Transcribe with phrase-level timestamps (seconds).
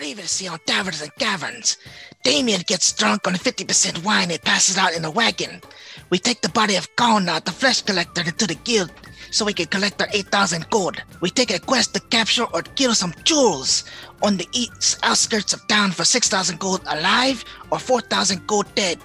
[0.00, 1.76] Previously on Taverns and Caverns,
[2.22, 5.60] Damien gets drunk on 50% wine and passes out in a wagon.
[6.08, 8.90] We take the body of Kona, the flesh collector, into the guild
[9.30, 11.02] so we can collect our 8,000 gold.
[11.20, 13.84] We take a quest to capture or kill some chuuls
[14.22, 18.98] on the east outskirts of town for 6,000 gold alive or 4,000 gold dead.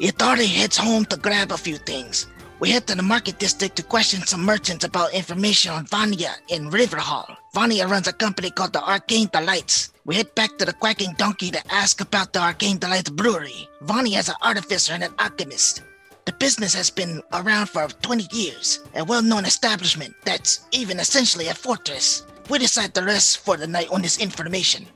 [0.00, 2.26] Itari heads home to grab a few things.
[2.60, 6.70] We head to the market district to question some merchants about information on Vanya in
[6.70, 7.36] Riverhall.
[7.54, 9.92] Vanya runs a company called the Arcane Delights.
[10.04, 13.68] We head back to the Quacking Donkey to ask about the Arcane Delights Brewery.
[13.82, 15.82] Vanya is an artificer and an alchemist.
[16.24, 21.46] The business has been around for 20 years, a well known establishment that's even essentially
[21.46, 22.26] a fortress.
[22.50, 24.86] We decide to rest for the night on this information.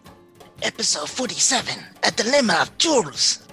[0.62, 3.46] Episode 47 A Dilemma of Jewels.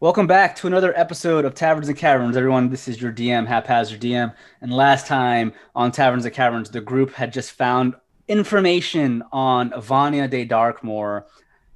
[0.00, 2.70] Welcome back to another episode of Taverns and Caverns, everyone.
[2.70, 4.32] This is your DM, Haphazard DM.
[4.60, 7.96] And last time on Taverns and Caverns, the group had just found
[8.28, 11.24] information on Vanya de Darkmoor,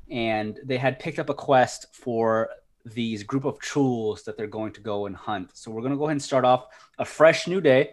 [0.08, 2.48] and they had picked up a quest for
[2.84, 5.50] these group of trolls that they're going to go and hunt.
[5.54, 6.68] So we're going to go ahead and start off
[7.00, 7.90] a fresh new day.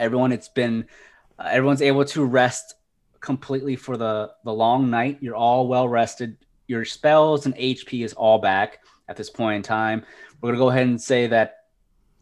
[0.00, 0.84] Everyone, it's been
[1.38, 2.74] uh, everyone's able to rest
[3.20, 5.18] completely for the the long night.
[5.20, 6.38] You're all well rested.
[6.66, 10.04] Your spells and HP is all back at this point in time.
[10.40, 11.64] We're going to go ahead and say that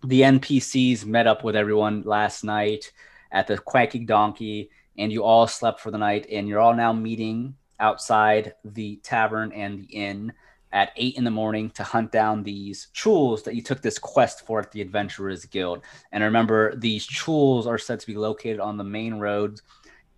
[0.05, 2.93] the NPCs met up with everyone last night
[3.31, 6.93] at the Quacking Donkey, and you all slept for the night, and you're all now
[6.93, 10.33] meeting outside the tavern and the inn
[10.73, 14.47] at eight in the morning to hunt down these chuuls that you took this quest
[14.47, 15.83] for at the Adventurers Guild.
[16.13, 19.61] And remember, these chuuls are said to be located on the main road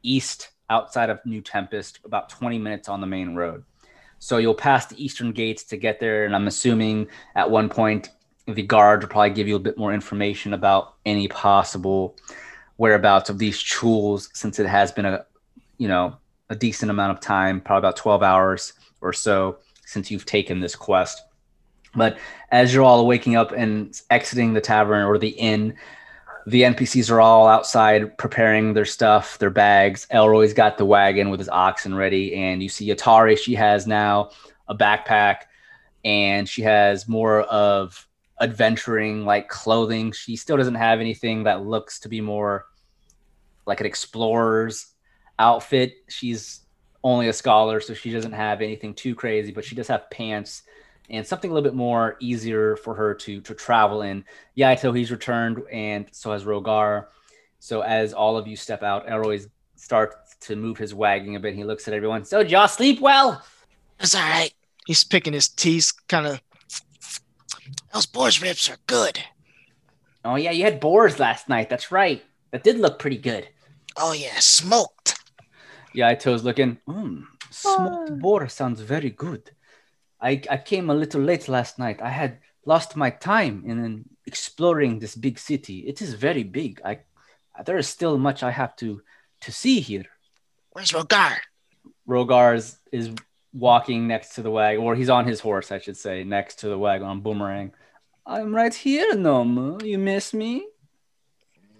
[0.02, 3.64] east outside of New Tempest, about 20 minutes on the main road.
[4.24, 6.24] So you'll pass the eastern gates to get there.
[6.24, 8.08] And I'm assuming at one point
[8.46, 12.16] the guard will probably give you a bit more information about any possible
[12.78, 15.26] whereabouts of these chuuls since it has been a
[15.76, 16.16] you know
[16.48, 18.72] a decent amount of time, probably about 12 hours
[19.02, 21.20] or so since you've taken this quest.
[21.94, 22.16] But
[22.50, 25.74] as you're all waking up and exiting the tavern or the inn,
[26.46, 30.06] the NPCs are all outside preparing their stuff, their bags.
[30.10, 33.38] Elroy's got the wagon with his oxen ready, and you see Atari.
[33.38, 34.30] She has now
[34.68, 35.42] a backpack,
[36.04, 38.06] and she has more of
[38.40, 40.12] adventuring like clothing.
[40.12, 42.66] She still doesn't have anything that looks to be more
[43.66, 44.92] like an explorer's
[45.38, 45.94] outfit.
[46.08, 46.60] She's
[47.02, 50.62] only a scholar, so she doesn't have anything too crazy, but she does have pants
[51.10, 54.24] and something a little bit more easier for her to to travel in.
[54.56, 57.06] Yaito, he's returned, and so has Rogar.
[57.58, 59.40] So as all of you step out, Elroy
[59.76, 61.54] starts to move his wagging a bit.
[61.54, 62.24] He looks at everyone.
[62.24, 63.42] So did y'all sleep well?
[64.00, 64.52] It's all right.
[64.86, 66.42] He's picking his teeth, kind of.
[67.92, 69.18] Those boar's ribs are good.
[70.24, 71.68] Oh yeah, you had boars last night.
[71.68, 72.22] That's right.
[72.50, 73.48] That did look pretty good.
[73.96, 75.18] Oh yeah, smoked.
[75.94, 76.78] Yaito's looking.
[76.86, 79.50] Hmm, smoked boar sounds very good.
[80.24, 82.00] I, I came a little late last night.
[82.00, 85.80] I had lost my time in exploring this big city.
[85.80, 86.80] It is very big.
[86.82, 87.00] I
[87.66, 89.02] there is still much I have to
[89.42, 90.06] to see here.
[90.72, 91.36] Where's Rogar?
[92.08, 93.10] Rogar is, is
[93.52, 96.68] walking next to the wagon, or he's on his horse, I should say, next to
[96.68, 97.72] the wagon on Boomerang.
[98.26, 99.84] I'm right here, Nomu.
[99.84, 100.66] You miss me?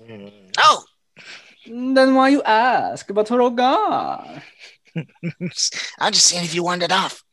[0.07, 0.85] Mm, no.
[1.67, 4.43] Then why you ask about Rogar?
[5.99, 7.25] I'm just seeing if you wandered off.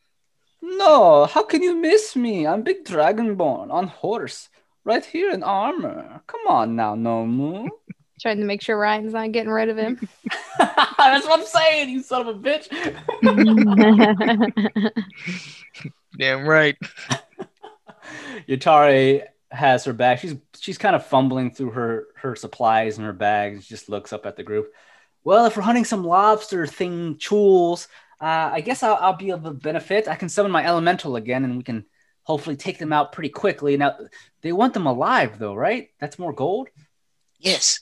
[0.62, 2.46] No, how can you miss me?
[2.46, 4.48] I'm Big Dragonborn on horse,
[4.84, 6.22] right here in armor.
[6.28, 7.68] Come on now, Nomu.
[8.20, 10.08] Trying to make sure Ryan's not getting rid of him.
[10.58, 12.68] That's what I'm saying, you son of a bitch.
[16.18, 16.76] Damn right.
[18.48, 20.20] Yatari has her bag.
[20.20, 23.64] She's she's kind of fumbling through her her supplies and her bags.
[23.64, 24.72] She just looks up at the group.
[25.24, 27.88] Well, if we're hunting some lobster thing chuuls,
[28.22, 30.06] uh, I guess I'll, I'll be of a benefit.
[30.06, 31.84] I can summon my elemental again, and we can
[32.22, 33.76] hopefully take them out pretty quickly.
[33.76, 33.96] Now,
[34.42, 35.88] they want them alive, though, right?
[35.98, 36.68] That's more gold.
[37.40, 37.80] Yes,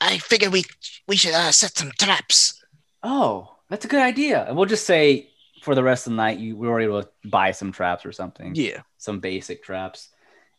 [0.00, 0.64] I figured we
[1.06, 2.64] we should uh, set some traps.
[3.02, 4.46] Oh, that's a good idea.
[4.46, 5.28] And we'll just say
[5.62, 8.12] for the rest of the night, you we were able to buy some traps or
[8.12, 8.54] something.
[8.54, 8.80] Yeah.
[8.96, 10.08] some basic traps.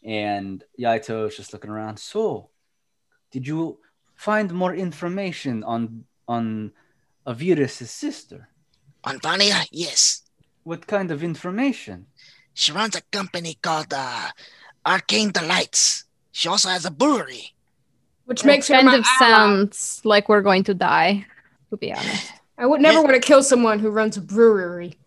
[0.04, 1.98] And Yaito is just looking around.
[1.98, 2.50] So,
[3.32, 3.80] did you
[4.16, 6.72] find more information on on
[7.26, 8.50] Avirus' sister?
[9.04, 10.22] On Vanya, yes.
[10.64, 12.08] What kind of information?
[12.54, 14.30] She runs a company called uh,
[14.86, 16.06] Arcane Delights.
[16.32, 17.54] She also has a brewery.
[18.26, 19.20] Which makes her kind my of ally.
[19.20, 21.26] sounds like we're going to die,
[21.70, 22.32] to be honest.
[22.58, 23.04] I would never Yeah.
[23.04, 24.98] want to kill someone who runs a brewery.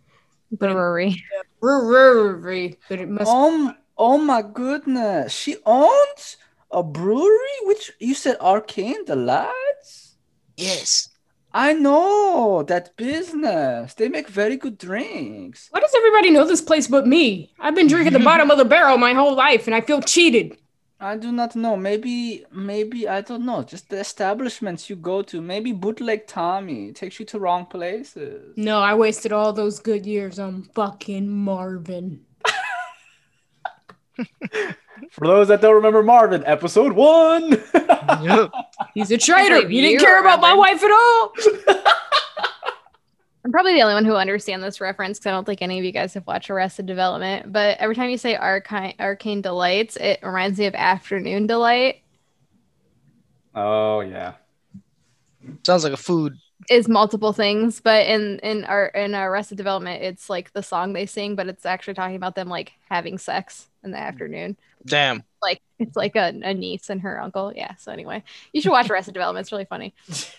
[0.53, 1.23] Brewery.
[1.61, 3.31] Brewery, but it must.
[3.33, 5.33] Oh, oh my goodness.
[5.33, 6.37] She owns
[6.71, 7.57] a brewery?
[7.63, 10.17] Which you said Arcane Delights?
[10.57, 11.09] Yes.
[11.57, 13.95] I know that business.
[13.95, 15.69] They make very good drinks.
[15.71, 17.51] Why does everybody know this place but me?
[17.59, 20.59] I've been drinking the bottom of the barrel my whole life, and I feel cheated.
[21.01, 21.75] I do not know.
[21.75, 23.63] Maybe, maybe I don't know.
[23.63, 25.41] Just the establishments you go to.
[25.41, 28.53] Maybe bootleg Tommy takes you to wrong places.
[28.59, 32.26] No, I wasted all those good years on fucking Marvin.
[35.11, 37.51] For those that don't remember Marvin, episode one.
[38.23, 38.51] yep.
[38.95, 39.57] He's a traitor.
[39.57, 41.33] believe He didn't care about my wife at all.
[43.45, 45.85] I'm probably the only one who understand this reference because I don't think any of
[45.85, 47.53] you guys have watched Arrested Development.
[47.53, 52.03] But every time you say arcane, arcane delights, it reminds me of Afternoon Delight.
[53.55, 54.33] oh yeah.
[55.65, 56.37] Sounds like a food.
[56.69, 61.07] Is multiple things, but in in our in Arrested Development, it's like the song they
[61.07, 64.57] sing, but it's actually talking about them like having sex in the afternoon.
[64.85, 65.23] Damn.
[65.43, 67.53] Like it's like a, a niece and her uncle.
[67.55, 67.77] Yeah.
[67.77, 69.45] So anyway, you should watch Arrested Development.
[69.45, 69.95] It's really funny.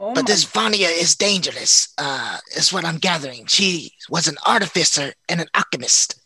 [0.00, 3.46] Oh But this Vanya is dangerous, uh, is what I'm gathering.
[3.46, 6.22] She was an artificer and an alchemist.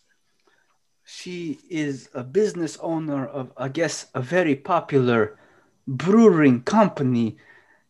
[1.06, 5.38] She is a business owner of, I guess, a very popular
[5.86, 7.36] brewing company.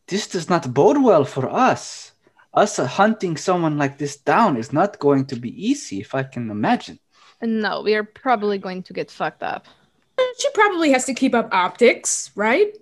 [0.06, 2.12] This does not bode well for us.
[2.54, 6.22] Us uh, hunting someone like this down is not going to be easy, if I
[6.22, 6.98] can imagine.
[7.40, 9.66] No, we are probably going to get fucked up.
[10.38, 12.76] She probably has to keep up optics, right?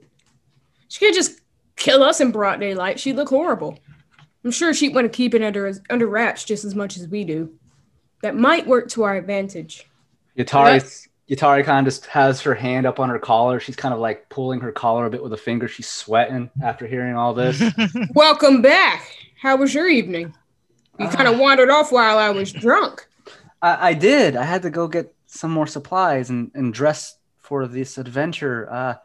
[0.88, 1.40] She can't just
[1.76, 3.00] kill us in broad daylight.
[3.00, 3.78] She'd look horrible.
[4.44, 7.24] I'm sure she'd want to keep it under under wraps just as much as we
[7.24, 7.52] do.
[8.22, 9.86] That might work to our advantage.
[10.36, 13.60] Yatari, Yatari kind of just has her hand up on her collar.
[13.60, 15.68] She's kind of like pulling her collar a bit with a finger.
[15.68, 17.62] She's sweating after hearing all this.
[18.14, 19.06] Welcome back.
[19.40, 20.34] How was your evening?
[20.98, 23.06] You kind of wandered off while I was drunk.
[23.62, 24.34] I, I did.
[24.34, 28.68] I had to go get some more supplies and, and dress for this adventure.
[28.70, 28.96] Uh, uh,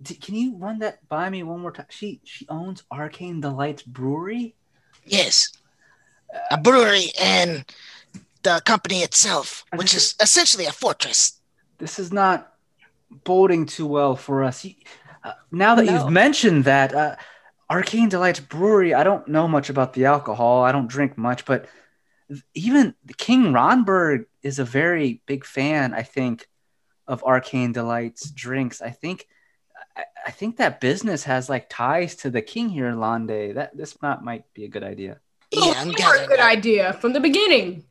[0.00, 1.86] d- can you run that by me one more time?
[1.88, 4.54] She she owns Arcane Delights Brewery.
[5.04, 5.50] Yes.
[6.50, 7.64] A brewery and
[8.48, 9.46] the company itself,
[9.78, 11.20] which is essentially a fortress.
[11.78, 12.36] This is not
[13.30, 14.66] boding too well for us.
[15.24, 15.32] Uh,
[15.64, 15.92] now that No.
[15.92, 17.16] you've mentioned that, uh,
[17.70, 20.62] Arcane Delights Brewery, I don't know much about the alcohol.
[20.68, 21.60] I don't drink much, but
[22.54, 26.48] even King Ronberg is a very big fan, I think,
[27.06, 28.80] of Arcane Delights drinks.
[28.80, 29.26] I think.
[29.96, 33.56] I, I think that business has like ties to the king here, Lande.
[33.56, 35.20] That this not might be a good idea.
[35.50, 37.84] Yeah, I'm a good idea from the beginning.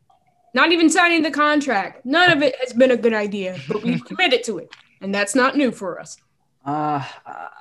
[0.58, 2.04] Not even signing the contract.
[2.04, 4.72] None of it has been a good idea, but we've committed to it.
[5.02, 6.18] And that's not new for us.
[6.66, 7.06] Uh,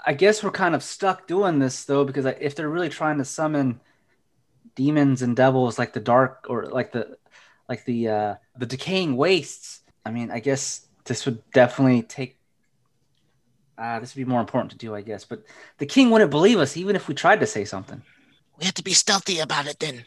[0.06, 3.24] I guess we're kind of stuck doing this though, because if they're really trying to
[3.26, 3.80] summon
[4.76, 7.18] demons and devils like the dark or like the
[7.68, 12.38] like the uh, the decaying wastes, I mean, I guess this would definitely take.
[13.76, 15.26] Uh, this would be more important to do, I guess.
[15.26, 15.44] But
[15.76, 18.00] the king wouldn't believe us even if we tried to say something.
[18.58, 20.06] We have to be stealthy about it then.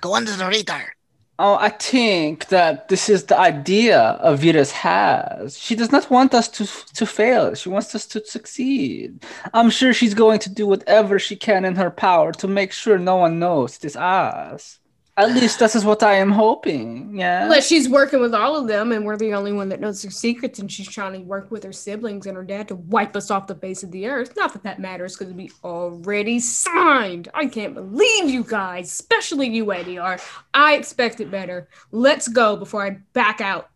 [0.00, 0.94] Go under the radar.
[1.38, 5.58] Oh, I think that this is the idea Avitas has.
[5.58, 6.64] She does not want us to
[6.94, 7.54] to fail.
[7.54, 9.24] She wants us to succeed.
[9.52, 12.98] I'm sure she's going to do whatever she can in her power to make sure
[12.98, 14.78] no one knows it is us.
[15.16, 17.16] At least this is what I am hoping.
[17.16, 17.44] Yeah.
[17.44, 20.10] Unless she's working with all of them and we're the only one that knows their
[20.10, 23.30] secrets and she's trying to work with her siblings and her dad to wipe us
[23.30, 24.34] off the face of the earth.
[24.36, 27.28] Not that that matters because we already signed.
[27.32, 30.20] I can't believe you guys, especially you, ADR.
[30.52, 31.68] I expected better.
[31.92, 33.70] Let's go before I back out.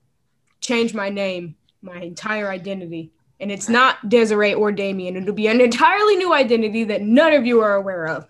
[0.60, 3.12] Change my name, my entire identity.
[3.38, 5.16] And it's not Desiree or Damien.
[5.16, 8.26] It'll be an entirely new identity that none of you are aware of.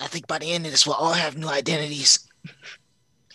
[0.00, 2.28] I think by the end of this, we'll all have new identities.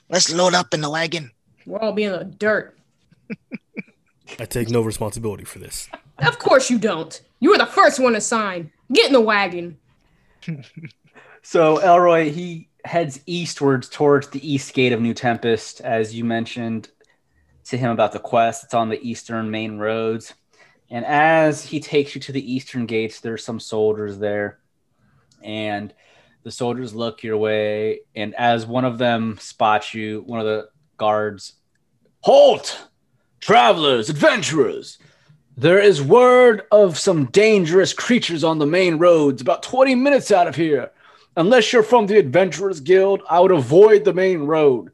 [0.10, 1.32] Let's load up in the wagon.
[1.65, 2.77] We'll all be in the dirt.
[4.39, 5.89] I take no responsibility for this.
[6.20, 7.20] Of course you don't.
[7.39, 8.72] You were the first one to sign.
[8.91, 9.77] Get in the wagon.
[11.43, 16.89] So Elroy he heads eastwards towards the east gate of New Tempest, as you mentioned
[17.65, 18.63] to him about the quest.
[18.63, 20.34] It's on the eastern main roads.
[20.89, 24.60] And as he takes you to the eastern gates, there's some soldiers there.
[25.43, 25.93] And
[26.44, 28.02] the soldiers look your way.
[28.16, 31.54] And as one of them spots you, one of the guards,
[32.22, 32.88] Halt!
[33.40, 34.98] Travelers, adventurers!
[35.56, 40.48] There is word of some dangerous creatures on the main roads about 20 minutes out
[40.48, 40.92] of here.
[41.36, 44.92] Unless you're from the Adventurers Guild, I would avoid the main road.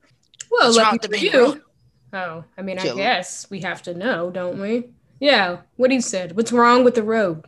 [0.50, 1.46] Well, What's wrong lucky with the main you.
[1.46, 1.62] road?
[2.14, 2.96] Oh, I mean, I Kill.
[2.98, 4.90] guess we have to know, don't we?
[5.20, 6.36] Yeah, what he said.
[6.36, 7.46] What's wrong with the road?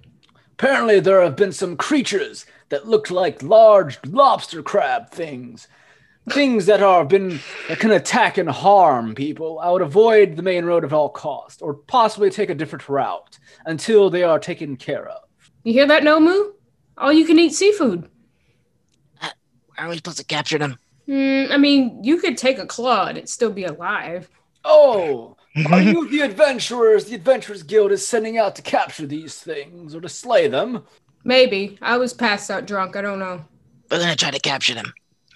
[0.62, 5.68] Apparently, there have been some creatures that looked like large lobster crab things
[6.30, 10.66] things that are been that can attack and harm people, I would avoid the main
[10.66, 15.10] road at all cost, or possibly take a different route until they are taken care
[15.10, 15.24] of.
[15.64, 16.52] You hear that, Nomu?
[16.96, 18.08] All you can eat seafood.
[19.18, 19.32] How
[19.80, 20.78] are we supposed to capture them?
[21.08, 24.30] Mm, I mean, you could take a claw and it'd still be alive.
[24.64, 25.36] Oh,
[25.70, 30.02] are you the adventurers the Adventurers Guild is sending out to capture these things or
[30.02, 30.84] to slay them?
[31.24, 31.78] Maybe.
[31.82, 32.96] I was passed out drunk.
[32.96, 33.44] I don't know.
[33.90, 34.94] We're gonna try to capture them.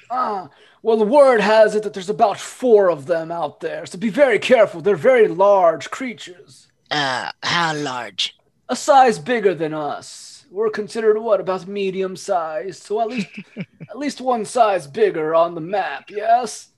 [0.09, 0.49] Ah,
[0.81, 4.09] well, the word has it that there's about four of them out there, so be
[4.09, 4.81] very careful.
[4.81, 8.35] They're very large creatures, Uh, how large?
[8.69, 10.45] a size bigger than us.
[10.49, 13.27] We're considered what about medium sized, so at least
[13.89, 16.09] at least one size bigger on the map.
[16.09, 16.69] Yes.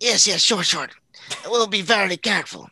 [0.00, 0.88] Yes, yes, sure, sure.
[1.46, 2.70] We'll be very careful.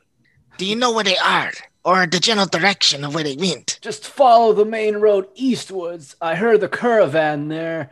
[0.58, 1.52] Do you know where they are,
[1.84, 3.78] or the general direction of where they went?
[3.82, 6.16] Just follow the main road eastwards.
[6.20, 7.90] I heard the caravan there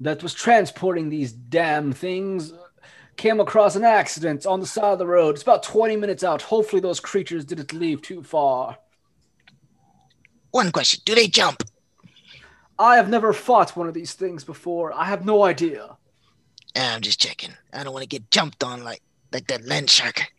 [0.00, 2.52] that was transporting these damn things
[3.16, 5.34] came across an accident on the side of the road.
[5.34, 6.42] It's about 20 minutes out.
[6.42, 8.76] Hopefully, those creatures didn't leave too far.
[10.50, 11.62] One question: Do they jump?
[12.78, 14.92] I have never fought one of these things before.
[14.92, 15.96] I have no idea.
[16.76, 17.52] I'm just checking.
[17.72, 19.02] I don't want to get jumped on like
[19.32, 20.32] like that land shark.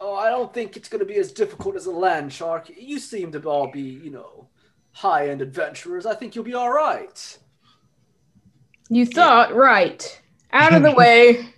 [0.00, 2.70] Oh, I don't think it's going to be as difficult as a land shark.
[2.76, 4.48] You seem to all be, you know,
[4.92, 6.06] high end adventurers.
[6.06, 7.38] I think you'll be all right.
[8.88, 10.20] You thought, right.
[10.52, 11.48] Out of the way.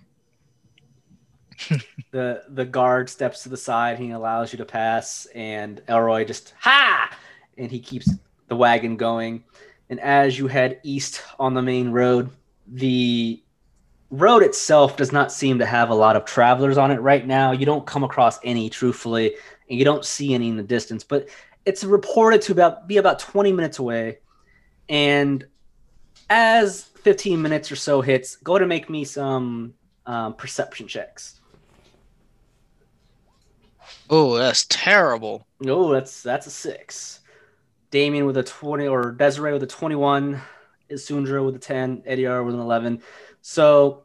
[2.11, 6.55] the the guard steps to the side he allows you to pass and elroy just
[6.59, 7.11] ha
[7.57, 8.09] and he keeps
[8.47, 9.43] the wagon going
[9.91, 12.31] and as you head east on the main road
[12.69, 13.43] the
[14.11, 17.53] road itself does not seem to have a lot of travelers on it right now
[17.53, 19.35] you don't come across any truthfully
[19.69, 21.29] and you don't see any in the distance but
[21.67, 24.19] it's reported to about be about 20 minutes away
[24.89, 25.47] and
[26.31, 29.75] as 15 minutes or so hits go and make me some
[30.07, 31.39] um, perception checks
[34.11, 35.47] Oh, that's terrible.
[35.61, 37.21] No, that's that's a six.
[37.91, 40.41] Damien with a twenty, or Desiree with a twenty-one,
[40.91, 43.03] Isundra with a ten, Ediar with an eleven.
[43.51, 44.03] So,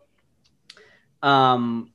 [1.21, 1.91] um,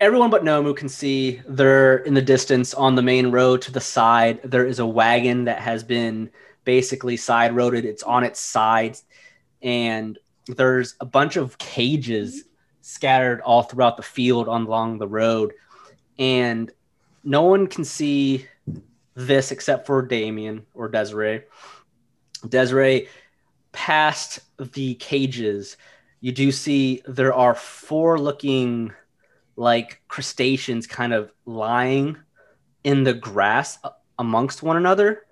[0.00, 3.80] everyone but Nomu can see they're in the distance on the main road to the
[3.80, 4.40] side.
[4.42, 6.28] There is a wagon that has been
[6.64, 7.84] basically side roaded.
[7.84, 8.98] It's on its side,
[9.62, 12.42] and there's a bunch of cages
[12.80, 15.52] scattered all throughout the field along the road,
[16.18, 16.68] and
[17.22, 18.44] no one can see
[19.14, 21.44] this except for Damien or Desiree.
[22.48, 23.06] Desiree,
[23.70, 25.76] passed the cages,
[26.20, 28.92] you do see there are four looking
[29.56, 32.16] like crustaceans kind of lying
[32.84, 33.78] in the grass
[34.18, 35.22] amongst one another.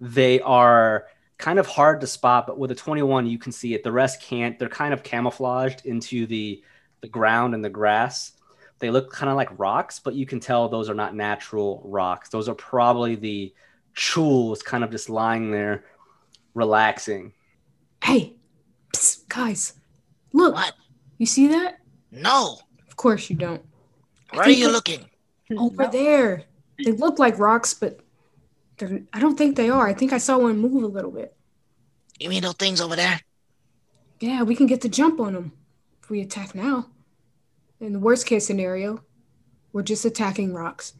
[0.00, 1.06] They are
[1.38, 3.82] kind of hard to spot, but with a 21, you can see it.
[3.82, 4.58] The rest can't.
[4.58, 6.62] They're kind of camouflaged into the,
[7.00, 8.32] the ground and the grass
[8.78, 12.28] they look kind of like rocks, but you can tell those are not natural rocks.
[12.28, 13.54] Those are probably the
[13.94, 15.84] chuuls kind of just lying there
[16.54, 17.32] relaxing.
[18.02, 18.36] Hey,
[18.92, 19.74] psst, guys,
[20.34, 20.54] look.
[20.54, 20.74] What?
[21.18, 21.78] You see that?
[22.10, 22.58] No.
[22.86, 23.62] Of course you don't.
[24.30, 25.06] Where are you looking?
[25.56, 26.44] Over there.
[26.84, 28.00] They look like rocks, but
[28.78, 29.86] they're, I don't think they are.
[29.86, 31.34] I think I saw one move a little bit.
[32.18, 33.20] You mean those things over there?
[34.20, 35.52] Yeah, we can get the jump on them
[36.02, 36.88] if we attack now.
[37.80, 39.02] In the worst case scenario,
[39.72, 40.94] we're just attacking rocks.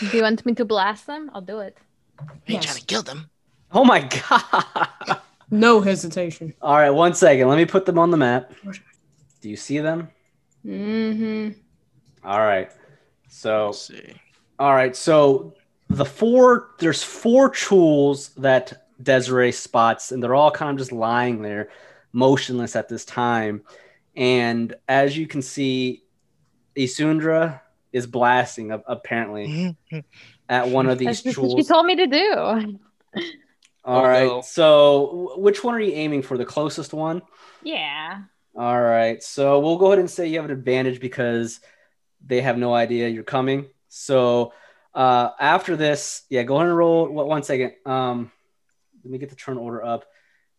[0.00, 1.30] Do you want me to blast them?
[1.34, 1.76] I'll do it.
[2.18, 2.64] I ain't Yes.
[2.66, 3.30] trying to kill them.
[3.72, 5.20] Oh my god!
[5.50, 6.54] No hesitation.
[6.62, 7.48] All right, one second.
[7.48, 8.52] Let me put them on the map.
[9.40, 10.08] Do you see them?
[10.64, 11.58] Mm-hmm.
[12.26, 12.70] All right.
[13.28, 14.14] So Let's see.
[14.58, 15.54] All right, so
[15.88, 21.42] the four there's four chuuls that Desiree spots, and they're all kind of just lying
[21.42, 21.70] there,
[22.12, 23.62] motionless at this time.
[24.14, 26.04] And as you can see,
[26.76, 27.60] Isundra
[27.92, 29.76] is blasting apparently
[30.48, 32.78] at one of these That's just what she told me to do.
[33.84, 34.40] All right, no.
[34.40, 36.38] so which one are you aiming for?
[36.38, 37.22] The closest one?
[37.62, 38.22] Yeah.
[38.56, 41.60] All right, so we'll go ahead and say you have an advantage because
[42.24, 43.66] they have no idea you're coming.
[43.88, 44.52] So
[44.94, 47.08] uh, after this, yeah, go ahead and roll.
[47.08, 47.72] What one second?
[47.84, 48.30] Um,
[49.02, 50.06] let me get the turn order up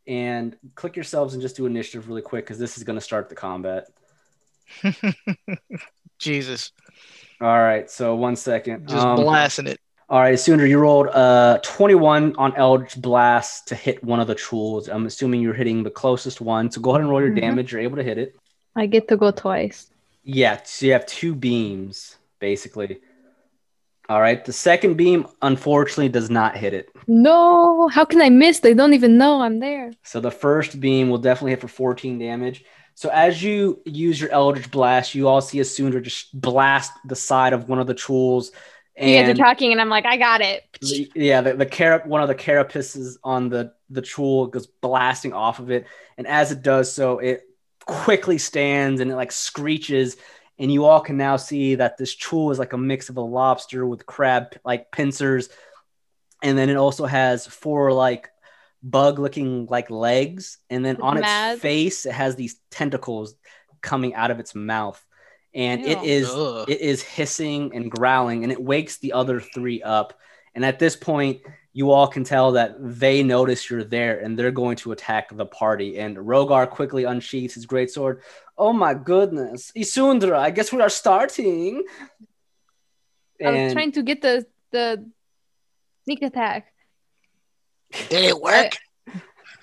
[0.05, 3.29] and click yourselves and just do initiative really quick because this is going to start
[3.29, 3.87] the combat.
[6.19, 6.71] Jesus.
[7.41, 8.87] All right, so one second.
[8.87, 9.79] Just Um, blasting it.
[10.07, 14.35] All right, Sooner, you rolled uh 21 on Eldritch Blast to hit one of the
[14.35, 14.87] chuuls.
[14.87, 16.69] I'm assuming you're hitting the closest one.
[16.69, 17.41] So go ahead and roll your Mhm.
[17.41, 17.71] damage.
[17.71, 18.35] You're able to hit it.
[18.75, 19.89] I get to go twice.
[20.23, 22.99] Yeah, so you have two beams, basically.
[24.07, 26.89] All right, the second beam unfortunately does not hit it.
[27.07, 28.59] No, how can I miss?
[28.59, 29.91] They don't even know I'm there.
[30.03, 32.63] So the first beam will definitely hit for 14 damage.
[32.93, 37.53] So as you use your Eldritch Blast, you all see Asundra just blast the side
[37.53, 38.51] of one of the chuuls.
[38.97, 40.63] You guys are talking, and I'm like, I got it.
[40.81, 45.33] the- yeah, the, the carap one of the carapaces on the the chuul goes blasting
[45.33, 45.85] off of it,
[46.17, 47.43] and as it does so, it
[47.85, 50.15] quickly stands and it like screeches,
[50.57, 53.21] and you all can now see that this chuul is like a mix of a
[53.21, 55.49] lobster with crab like pincers,
[56.41, 58.29] and then it also has four like
[58.81, 63.35] bug looking like legs, and then on its face it has these tentacles
[63.81, 65.04] coming out of its mouth,
[65.55, 66.03] and it Ew.
[66.03, 66.69] is Ugh.
[66.69, 70.19] it is hissing and growling and it wakes the other three up
[70.53, 71.41] and at this point
[71.73, 75.45] you all can tell that they notice you're there and they're going to attack the
[75.45, 78.19] party and rogar quickly unsheaths his greatsword
[78.57, 81.83] oh my goodness isundra i guess we are starting
[83.43, 85.09] I was trying to get the the
[86.03, 86.71] sneak attack.
[88.09, 88.77] Did it work?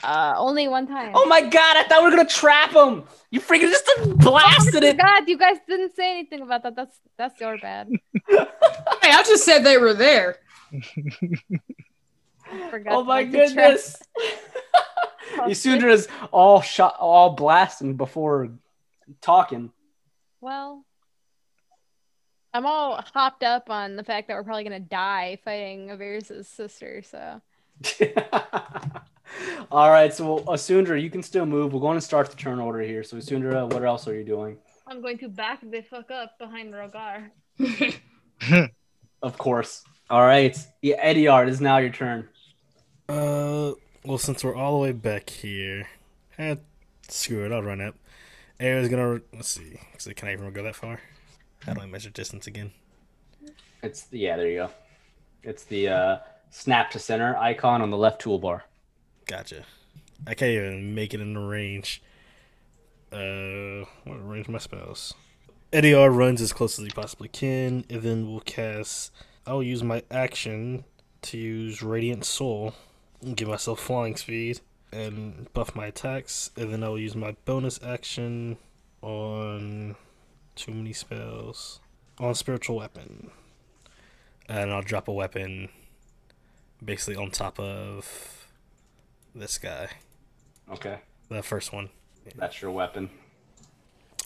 [0.02, 1.12] Uh, only one time.
[1.14, 4.98] oh my god i thought we were gonna trap him you freaking just blasted it
[4.98, 6.74] God, you guys didn't say anything about that.
[6.76, 7.88] That's that's your bad.
[8.28, 10.36] Hey, I just said they were there.
[12.70, 13.48] Forgot oh my like, to check.
[13.48, 14.02] goodness
[15.48, 18.50] isundra is all shot all blasting before
[19.20, 19.70] talking
[20.40, 20.84] Well,
[22.52, 27.02] I'm all hopped up on the fact that we're probably gonna die fighting Averys' sister.
[27.02, 27.40] So
[29.70, 31.72] All right, so Asundra, you can still move.
[31.72, 33.02] We're going to start the turn order here.
[33.02, 34.58] So Asundra, what else are you doing?
[34.86, 37.30] I'm going to back the fuck up behind Rogar.
[39.22, 39.84] Of course.
[40.10, 42.28] All right, yeah, Ediard, it is now your turn.
[43.08, 43.72] Uh,
[44.04, 45.86] well, since we're all the way back here,
[46.38, 46.56] eh,
[47.08, 47.52] screw it.
[47.52, 47.94] I'll run up.
[48.58, 49.78] Air's gonna let's see.
[49.98, 51.00] So can I even go that far?
[51.60, 52.72] How do I measure distance again?
[53.82, 54.70] It's yeah, there you go.
[55.44, 56.18] It's the uh,
[56.50, 58.62] snap to center icon on the left toolbar.
[59.32, 59.64] Gotcha.
[60.26, 62.02] I can't even make it in the range.
[63.10, 65.14] Uh, what range my spells?
[65.72, 69.10] Eddie R runs as close as he possibly can, and then we'll cast.
[69.46, 70.84] I'll use my action
[71.22, 72.74] to use Radiant Soul
[73.22, 74.60] and give myself flying speed
[74.92, 78.58] and buff my attacks, and then I'll use my bonus action
[79.00, 79.96] on
[80.56, 81.80] too many spells
[82.18, 83.30] on spiritual weapon,
[84.46, 85.70] and I'll drop a weapon
[86.84, 88.41] basically on top of
[89.34, 89.88] this guy,
[90.70, 91.90] Okay, the first one.
[92.36, 93.10] that's your weapon.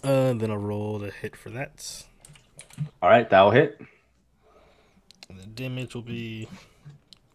[0.05, 2.05] Uh, then I'll roll the hit for that.
[3.03, 3.81] All right, that will hit.
[5.29, 6.49] And the damage will be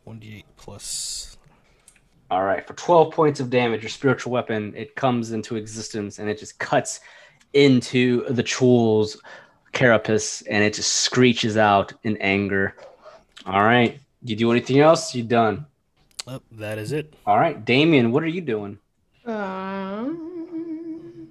[0.07, 1.37] 1d8 plus.
[2.29, 6.29] All right, for 12 points of damage, your spiritual weapon, it comes into existence and
[6.29, 7.01] it just cuts
[7.53, 9.17] into the Chuul's
[9.73, 12.75] carapace and it just screeches out in anger.
[13.45, 15.13] All right, you do anything else?
[15.13, 15.65] You done.
[16.31, 17.13] Oh, that is it.
[17.25, 18.79] All right, Damien, what are you doing?
[19.25, 21.27] Um,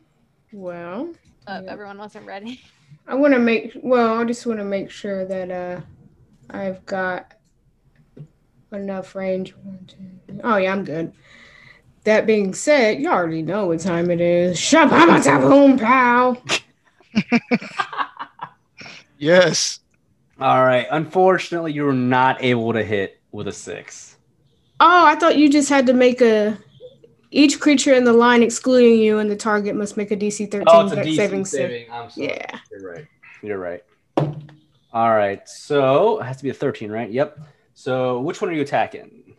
[0.53, 1.15] well,
[1.47, 1.73] Uh, Yeah.
[1.73, 2.61] Everyone wasn't ready.
[3.09, 4.19] I want to make well.
[4.19, 5.81] I just want to make sure that uh,
[6.51, 7.33] I've got
[8.71, 9.57] enough range.
[9.57, 10.41] One, two, three.
[10.45, 11.15] Oh yeah, I'm good.
[12.05, 14.59] That being said, you already know what time it is.
[14.59, 16.37] Shabba boom pow.
[19.17, 19.81] Yes.
[20.39, 24.10] All right, unfortunately, you were not able to hit with a six.
[24.81, 26.57] Oh, I thought you just had to make a.
[27.33, 30.65] Each creature in the line excluding you and the target must make a DC 13
[30.69, 31.87] Oh, it's a DC saving saving.
[31.87, 31.95] throw.
[31.95, 32.27] I'm sorry.
[32.27, 32.59] Yeah.
[32.73, 33.07] You're right.
[33.43, 33.85] You're right.
[34.93, 35.49] All right.
[35.49, 37.09] So it has to be a 13, right?
[37.09, 37.39] Yep.
[37.75, 39.35] So which one are you attacking?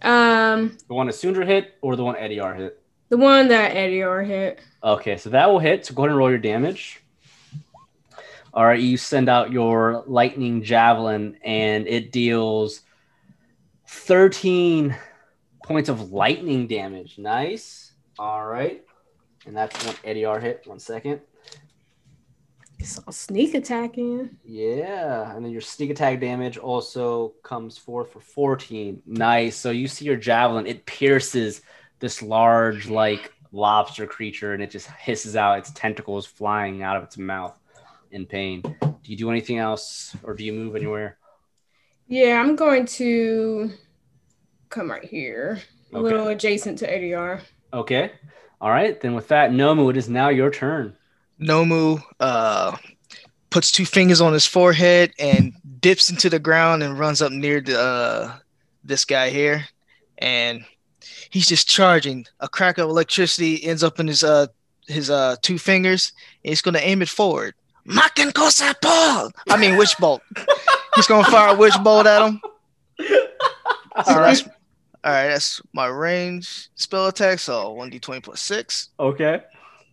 [0.00, 2.80] Um, The one that Sundra hit or the one Eddie R hit?
[3.10, 4.60] the one that Eddie R hit.
[4.82, 5.84] Okay, so that will hit.
[5.84, 7.00] So go ahead and roll your damage.
[8.54, 12.80] All right, you send out your lightning javelin and it deals
[13.94, 14.94] 13
[15.64, 17.18] points of lightning damage.
[17.18, 17.92] Nice.
[18.18, 18.84] All right.
[19.46, 20.62] And that's one Eddie R hit.
[20.66, 21.20] One second.
[22.78, 24.36] It's all sneak attacking.
[24.44, 29.02] Yeah, and then your sneak attack damage also comes forth for 14.
[29.06, 29.56] Nice.
[29.56, 31.62] So you see your javelin, it pierces
[32.00, 37.04] this large, like lobster creature, and it just hisses out its tentacles flying out of
[37.04, 37.58] its mouth
[38.10, 38.60] in pain.
[38.60, 41.16] Do you do anything else, or do you move anywhere?
[42.06, 43.70] Yeah, I'm going to
[44.68, 45.60] come right here,
[45.92, 46.02] a Okay.
[46.02, 47.40] little adjacent to ADR.
[47.72, 48.12] Okay.
[48.60, 49.00] All right.
[49.00, 50.96] Then with that, Nomu, it is now your turn.
[51.40, 52.76] Nomu uh,
[53.50, 57.60] puts two fingers on his forehead and dips into the ground and runs up near
[57.60, 58.36] the uh,
[58.84, 59.66] this guy here,
[60.18, 60.64] and
[61.30, 62.26] he's just charging.
[62.40, 64.46] A crack of electricity ends up in his uh
[64.86, 66.12] his uh two fingers,
[66.44, 67.54] and he's gonna aim it forward.
[67.86, 68.74] Makan Kosa
[69.48, 70.22] I mean, witch bolt.
[70.94, 72.40] he's gonna fire a witch bolt at him.
[73.96, 74.42] So that's
[75.04, 75.28] all right.
[75.28, 77.38] That's my range spell attack.
[77.38, 78.90] So one d twenty plus six.
[78.98, 79.42] Okay.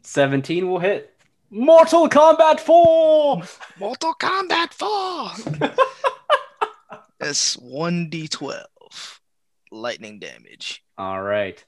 [0.04, 1.14] 17 will hit.
[1.50, 3.44] Mortal Kombat 4!
[3.80, 5.70] Mortal Kombat 4.
[7.20, 8.64] That's 1d12
[9.72, 10.84] lightning damage.
[10.98, 11.64] All right.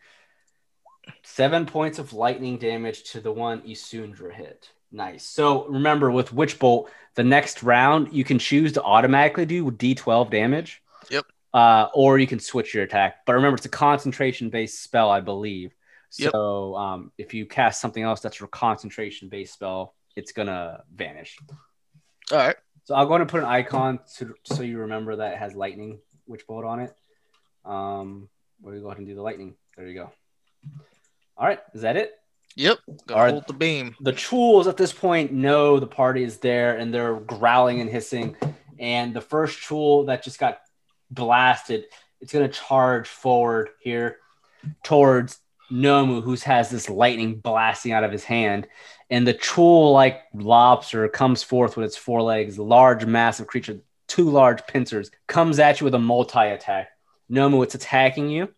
[1.24, 4.72] Seven points of lightning damage to the one Isundra hit.
[4.91, 5.26] Nice.
[5.26, 10.30] So remember, with Witch Bolt, the next round you can choose to automatically do D12
[10.30, 10.82] damage.
[11.10, 11.26] Yep.
[11.54, 13.26] Uh, or you can switch your attack.
[13.26, 15.74] But remember, it's a concentration based spell, I believe.
[16.18, 16.32] Yep.
[16.32, 21.38] So um, if you cast something else that's a concentration based spell, it's gonna vanish.
[22.32, 22.56] All right.
[22.86, 25.54] So I'll go ahead and put an icon to, so you remember that it has
[25.54, 26.94] lightning witch bolt on it.
[27.66, 28.30] Um,
[28.62, 29.56] we'll go ahead and do the lightning.
[29.78, 30.12] There you go.
[31.38, 32.13] All right, is that it?
[32.56, 32.80] Yep.
[33.08, 33.32] Go All right.
[33.32, 33.96] hold the beam.
[34.02, 38.36] The chuuls at this point know the party is there and they're growling and hissing.
[38.78, 40.60] And the first chuul that just got
[41.12, 41.86] blasted,
[42.22, 44.18] it's gonna charge forward here
[44.84, 45.39] towards
[45.72, 48.68] Nomu, who has this lightning blasting out of his hand.
[49.10, 54.30] And the chuul like lobster comes forth with its four legs, large, massive creature, two
[54.30, 56.89] large pincers, comes at you with a multi attack.
[57.32, 58.54] Nomu, it's attacking you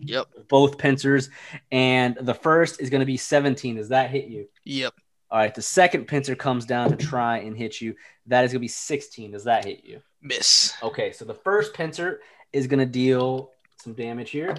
[0.00, 0.26] Yep.
[0.48, 1.30] both pincers,
[1.70, 3.76] and the first is going to be 17.
[3.76, 4.48] Does that hit you?
[4.64, 4.94] Yep.
[5.30, 5.54] All right.
[5.54, 7.94] The second pincer comes down to try and hit you.
[8.26, 9.32] That is going to be 16.
[9.32, 10.00] Does that hit you?
[10.22, 10.72] Miss.
[10.82, 11.12] Okay.
[11.12, 12.20] So the first pincer
[12.52, 14.54] is going to deal some damage here.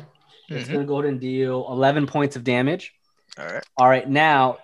[0.49, 0.73] It's Mhm.
[0.73, 2.93] going to go ahead and deal 11 points of damage.
[3.37, 3.63] All right.
[3.77, 4.09] All right.
[4.09, 4.57] Now,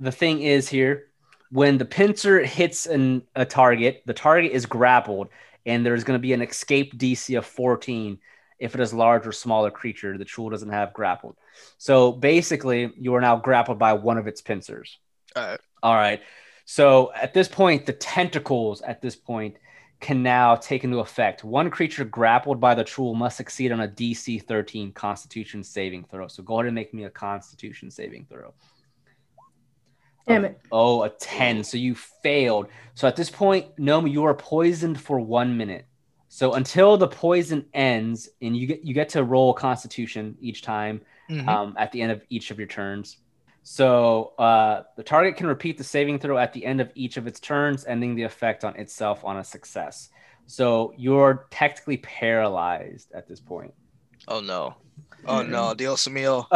[0.00, 1.08] the thing is here
[1.50, 5.28] when the pincer hits an, a target, the target is grappled,
[5.66, 8.18] and there's going to be an escape DC of 14
[8.58, 10.16] if it is large or smaller creature.
[10.18, 11.36] The chuul doesn't have grappled.
[11.78, 14.98] So basically, you are now grappled by one of its pincers.
[15.36, 15.60] All right.
[15.82, 16.22] All right.
[16.64, 19.56] So at this point, the tentacles at this point
[20.02, 21.44] can now take into effect.
[21.44, 26.28] One creature grappled by the chuul must succeed on a DC 13 Constitution saving throw.
[26.28, 28.52] So go ahead and make me a Constitution saving throw.
[30.26, 30.60] Damn it.
[30.70, 31.64] Oh, a 10.
[31.64, 32.68] So you failed.
[32.94, 35.86] So at this point, Nomu, you are poisoned for one minute.
[36.28, 41.02] So until the poison ends, and you get you get to roll Constitution each time
[41.30, 41.48] Mhm.
[41.48, 43.18] um, at the end of each of your turns.
[43.62, 47.26] So uh, the target can repeat the saving throw at the end of each of
[47.26, 50.10] its turns, ending the effect on itself on a success.
[50.46, 53.72] So you're technically paralyzed at this point.
[54.28, 54.74] Oh no.
[55.26, 55.74] Oh no.
[55.74, 56.46] Dios mío.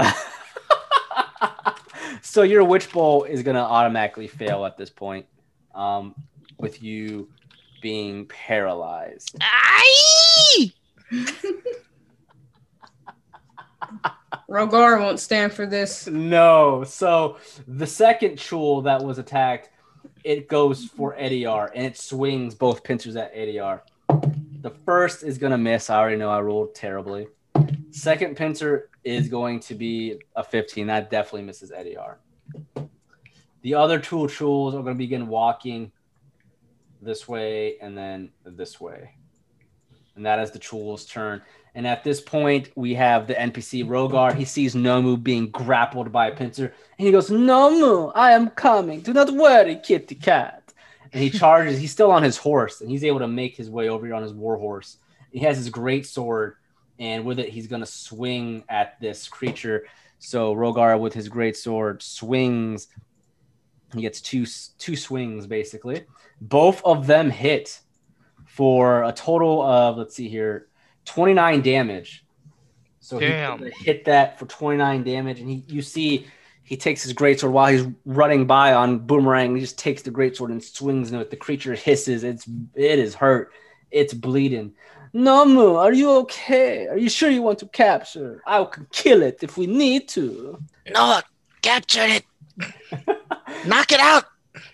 [2.22, 5.26] so your witch bolt is gonna automatically fail at this point,
[5.74, 6.14] um,
[6.58, 7.28] with you
[7.80, 9.36] being paralyzed.
[9.40, 10.72] Aye!
[14.48, 16.06] Rogar won't stand for this.
[16.06, 16.84] No.
[16.84, 19.70] So the second chuul that was attacked,
[20.22, 23.80] it goes for Ediar and it swings both pincers at Ediar.
[24.60, 25.90] The first is gonna miss.
[25.90, 27.26] I already know I rolled terribly.
[27.90, 30.86] Second pincer is going to be a 15.
[30.86, 32.16] That definitely misses Ediar.
[33.62, 35.90] The other chuul chuuls are gonna begin walking
[37.02, 39.10] this way and then this way.
[40.14, 41.42] And that is the chuul's turn.
[41.76, 44.34] And at this point, we have the NPC Rogar.
[44.34, 49.00] He sees Nomu being grappled by a pincer, and he goes, "Nomu, I am coming.
[49.00, 50.72] Do not worry, kitty cat."
[51.12, 51.78] And he charges.
[51.78, 54.22] he's still on his horse, and he's able to make his way over here on
[54.22, 54.96] his war horse.
[55.30, 56.54] He has his great sword,
[56.98, 59.84] and with it, he's gonna swing at this creature.
[60.18, 62.88] So Rogar, with his great sword, swings.
[63.94, 64.46] He gets two
[64.78, 66.06] two swings basically.
[66.40, 67.80] Both of them hit
[68.46, 70.68] for a total of let's see here
[71.06, 72.24] 29 damage.
[73.00, 73.26] So he
[73.84, 76.26] hit that for 29 damage, and he you see
[76.64, 79.54] he takes his greatsword while he's running by on Boomerang.
[79.54, 81.30] He just takes the greatsword and swings into it.
[81.30, 82.24] The creature hisses.
[82.24, 83.52] It's it is hurt.
[83.92, 84.74] It's bleeding.
[85.14, 86.88] Nomu, are you okay?
[86.88, 88.42] Are you sure you want to capture?
[88.46, 90.60] I can kill it if we need to.
[90.92, 91.20] No,
[91.62, 92.24] capture it.
[93.66, 94.24] Knock it out.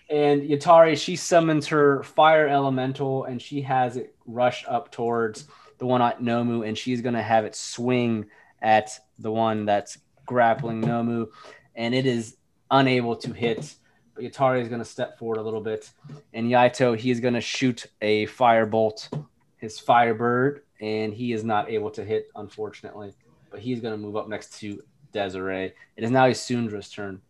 [0.09, 5.47] And Yatari, she summons her fire elemental and she has it rush up towards
[5.83, 8.27] the one at Nomu, and she's gonna have it swing
[8.63, 11.27] at the one that's grappling Nomu,
[11.75, 12.37] and it is
[12.71, 13.75] unable to hit.
[14.15, 15.91] But Yatari is gonna step forward a little bit,
[16.35, 19.09] and Yaito he is gonna shoot a fire bolt,
[19.57, 23.13] his firebird, and he is not able to hit, unfortunately.
[23.51, 24.81] But he's gonna move up next to
[25.13, 25.73] Desiree.
[25.97, 27.21] It is now Isundra's turn.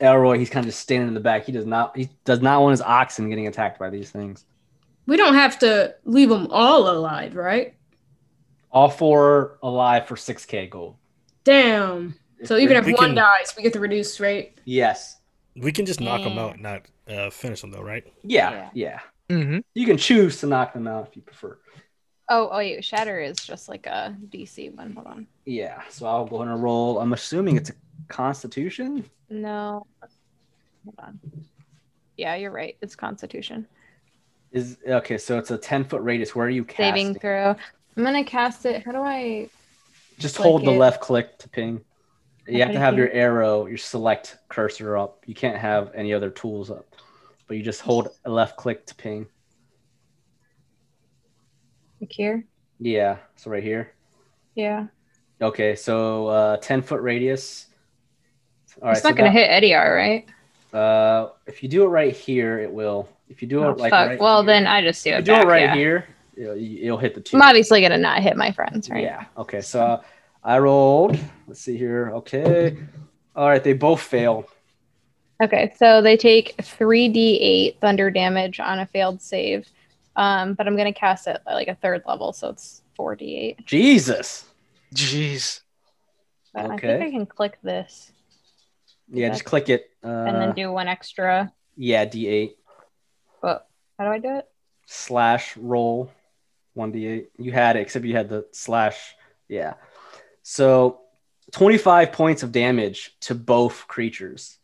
[0.00, 1.44] Elroy, he's kind of just standing in the back.
[1.44, 4.44] He does not he does not want his oxen getting attacked by these things.
[5.06, 7.75] We don't have to leave them all alive, right?
[8.72, 10.96] All four alive for 6k gold.
[11.44, 12.14] Damn.
[12.44, 14.58] So even if We one can- dies, we get the reduced rate.
[14.64, 15.18] Yes.
[15.54, 16.44] We can just knock them Yeah.
[16.44, 18.04] out, not uh, finish them though, right?
[18.22, 19.00] Yeah, yeah.
[19.30, 19.58] Mm-hmm.
[19.74, 21.58] You can choose to knock them out if you prefer.
[22.28, 22.84] Oh, oh, wait.
[22.84, 24.92] Shatter is just like a DC one.
[24.92, 25.26] Hold on.
[25.44, 25.80] Yeah.
[25.88, 26.98] So I'll go ahead and roll.
[26.98, 27.74] I'm assuming it's a
[28.08, 29.08] constitution.
[29.30, 29.86] No.
[30.84, 31.20] Hold on.
[32.16, 32.76] Yeah, you're right.
[32.82, 33.66] It's Constitution.
[34.52, 35.18] Is okay.
[35.18, 36.34] So it's a ten foot radius.
[36.34, 37.06] Where are you casting?
[37.08, 37.56] Saving throw.
[37.96, 38.84] I'm gonna cast it.
[38.84, 39.48] How do I?
[40.18, 40.78] Just hold the it.
[40.78, 41.80] left click to ping.
[42.46, 45.24] You have to have your arrow, your select cursor up.
[45.26, 46.86] You can't have any other tools up.
[47.48, 49.26] But you just hold a left click to ping.
[52.00, 52.44] Like here?
[52.78, 53.16] Yeah.
[53.36, 53.92] So right here.
[54.54, 54.86] Yeah.
[55.40, 55.74] Okay.
[55.74, 57.66] So uh, ten foot radius.
[58.82, 60.26] All it's so not gonna that- hit Eddie R, right?
[60.72, 63.08] Uh, if you do it right here, it will.
[63.28, 64.08] If you do Oh, it like fuck.
[64.08, 65.26] right well, here- then I just do if it.
[65.28, 65.74] you do it right yeah.
[65.74, 67.36] here, it'll, it'll hit the two.
[67.36, 69.02] I'm obviously gonna not hit my friends, right?
[69.02, 69.24] Yeah.
[69.36, 69.60] Okay.
[69.60, 70.02] So uh,
[70.44, 71.18] I rolled.
[71.46, 72.10] Let's see here.
[72.16, 72.76] Okay.
[73.34, 73.62] All right.
[73.62, 74.46] They both failed.
[75.42, 79.68] Okay, so they take 3d8 thunder damage on a failed save.
[80.16, 83.66] Um, but I'm gonna cast it at like a third level, so it's 4d8.
[83.66, 84.46] Jesus.
[84.94, 85.60] Jeez.
[86.54, 88.12] But I think I can click this
[89.10, 89.26] Yeah.
[89.26, 89.34] Okay.
[89.34, 89.90] Just click it.
[90.02, 91.52] Uh, and then do one extra.
[91.76, 92.06] yeah.
[92.06, 92.52] D8
[93.42, 93.68] But
[93.98, 94.46] how do I do it?
[94.86, 96.10] slash roll
[96.76, 97.26] one D8.
[97.38, 99.14] You had it, except you had the slash.
[99.48, 99.74] Yeah.
[100.42, 101.00] So
[101.52, 104.58] 25 points of damage to both creatures.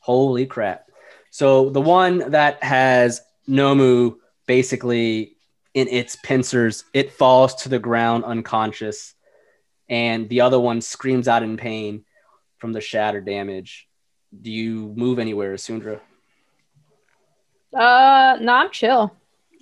[0.00, 0.90] Holy crap.
[1.30, 4.16] So the one that has Nomu
[4.46, 5.36] basically
[5.74, 9.14] in its pincers, it falls to the ground unconscious,
[9.88, 12.04] and the other one screams out in pain
[12.58, 13.88] from the shatter damage.
[14.42, 16.00] Do you move anywhere, Sundra?
[17.72, 19.14] Uh, no, I'm chill.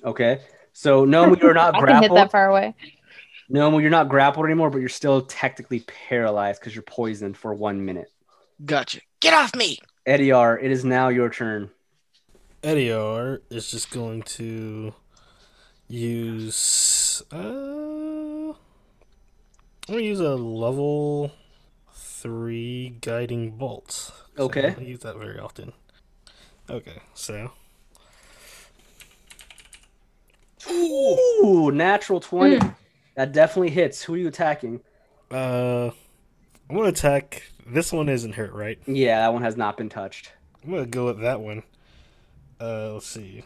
[0.04, 0.40] Okay.
[0.76, 2.18] So Nomu, you're not I can hit grappled.
[2.18, 2.74] that far away.
[3.50, 7.82] Nomu, you're not grappled anymore, but you're still technically paralyzed because you're poisoned for one
[7.86, 8.12] minute.
[8.62, 9.00] Gotcha.
[9.20, 9.78] Get off me!
[10.04, 10.58] Eddie R.
[10.58, 11.70] it is now your turn.
[12.62, 13.40] Eddie R.
[13.48, 14.92] is just going to
[15.88, 17.22] use.
[17.32, 18.54] Uh, I'm
[19.88, 21.32] gonna use a level
[21.90, 24.12] three guiding bolt.
[24.38, 24.66] Okay.
[24.66, 25.72] I don't use that very often.
[26.68, 27.52] Okay, so
[30.70, 32.58] Ooh, natural 20.
[33.14, 34.02] That definitely hits.
[34.02, 34.80] Who are you attacking?
[35.30, 35.90] uh,
[36.68, 37.42] I'm gonna attack.
[37.66, 38.78] This one isn't hurt, right?
[38.86, 40.32] Yeah, that one has not been touched.
[40.64, 41.62] I'm gonna go with that one.
[42.60, 43.42] Uh, let's see.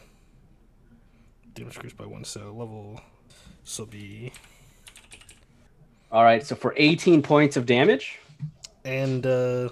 [1.54, 3.00] Damage increased by one, so level.
[3.64, 4.33] So be
[6.11, 8.18] All right, so for 18 points of damage.
[8.85, 9.68] and uh,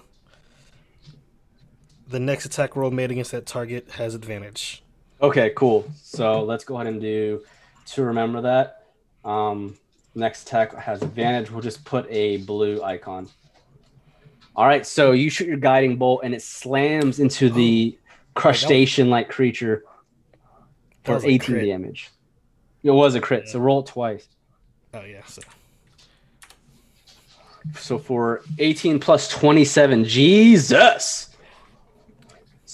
[2.08, 4.82] the next attack roll made against that target has advantage.
[5.20, 5.90] Okay, cool.
[6.02, 7.42] So let's go ahead and do
[7.86, 8.86] to remember that.
[9.24, 9.76] Um,
[10.14, 11.50] next tech has advantage.
[11.50, 13.28] We'll just put a blue icon.
[14.54, 17.96] All right, so you shoot your guiding bolt and it slams into the
[18.34, 19.84] crustacean like creature
[21.04, 21.66] for 18 crit.
[21.66, 22.10] damage.
[22.82, 24.26] It was a crit, so roll it twice.
[24.94, 25.42] Oh yeah, so
[27.76, 31.27] So for 18 plus 27, Jesus.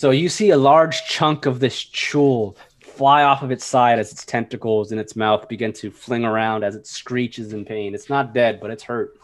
[0.04, 4.12] So you see a large chunk of this chuul fly off of its side as
[4.12, 7.94] its tentacles in its mouth begin to fling around as it screeches in pain.
[7.94, 9.14] It's not dead, but it's hurt.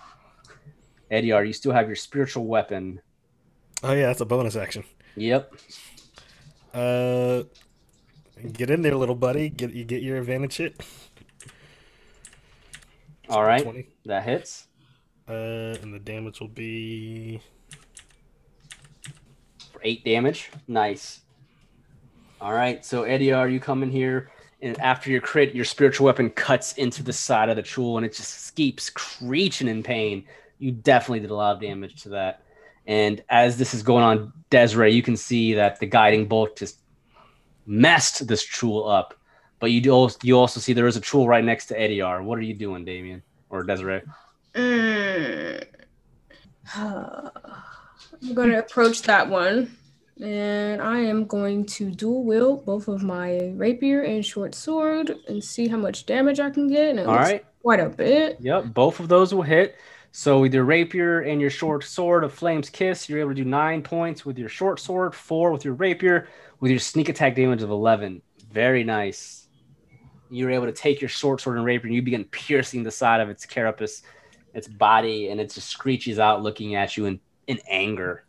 [1.10, 2.98] Ediar, you still have your spiritual weapon.
[3.82, 4.82] oh yeah, that's a bonus action.
[5.16, 5.52] Yep.
[6.72, 7.42] Uh,
[8.50, 9.50] get in there, little buddy.
[9.50, 10.82] Get you get your advantage hit.
[13.28, 13.62] All right.
[13.62, 13.88] Twenty.
[14.06, 14.66] That hits.
[15.28, 17.42] Uh, and the damage will be
[19.80, 20.50] for eight damage.
[20.68, 21.20] Nice.
[22.40, 24.30] All right, so Eddie, are you coming here,
[24.62, 28.06] and after your crit, your spiritual weapon cuts into the side of the chuul, and
[28.06, 30.24] it just keeps screeching in pain.
[30.58, 32.42] You definitely did a lot of damage to that.
[32.86, 36.80] And as this is going on, Desiree, you can see that the guiding bolt just
[37.66, 39.14] messed this chuul up.
[39.58, 41.98] But you do also, you also see there is a chuul right next to Eddie
[41.98, 42.24] Ediar.
[42.24, 44.00] What are you doing, Damien or Desiree?
[44.54, 45.64] Mm.
[48.22, 49.76] I'm going to approach that one.
[50.22, 55.42] And I am going to dual wield both of my rapier and short sword and
[55.42, 56.90] see how much damage I can get.
[56.90, 57.44] And it All looks right.
[57.62, 58.36] quite a bit.
[58.40, 59.76] Yep, both of those will hit.
[60.12, 63.44] So with your rapier and your short sword of Flame's Kiss, you're able to do
[63.44, 66.28] nine points with your short sword, four with your rapier,
[66.58, 68.20] with your sneak attack damage of 11.
[68.52, 69.46] Very nice.
[70.28, 73.20] You're able to take your short sword and rapier and you begin piercing the side
[73.20, 74.02] of its carapace,
[74.52, 78.24] its body, and it just screeches out looking at you in, in anger.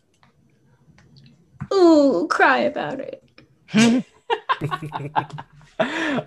[1.73, 3.23] Ooh, cry about it.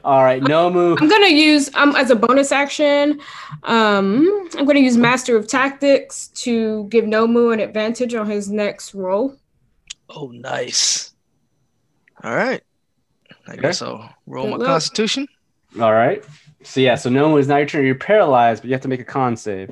[0.04, 1.00] All right, Nomu.
[1.00, 3.20] I'm gonna use um as a bonus action.
[3.64, 8.94] Um, I'm gonna use Master of Tactics to give Nomu an advantage on his next
[8.94, 9.36] roll.
[10.08, 11.12] Oh, nice.
[12.22, 12.62] All right.
[13.46, 13.60] I Okay.
[13.60, 14.66] guess I'll roll Good my luck.
[14.66, 15.26] constitution.
[15.80, 16.24] All right.
[16.62, 17.84] So yeah, so Nomu is now your turn.
[17.84, 19.70] You're paralyzed, but you have to make a con save.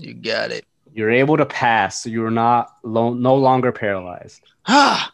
[0.00, 0.64] You got it.
[0.96, 4.40] You're able to pass, so you are not lo- no longer paralyzed.
[4.66, 5.12] Ah,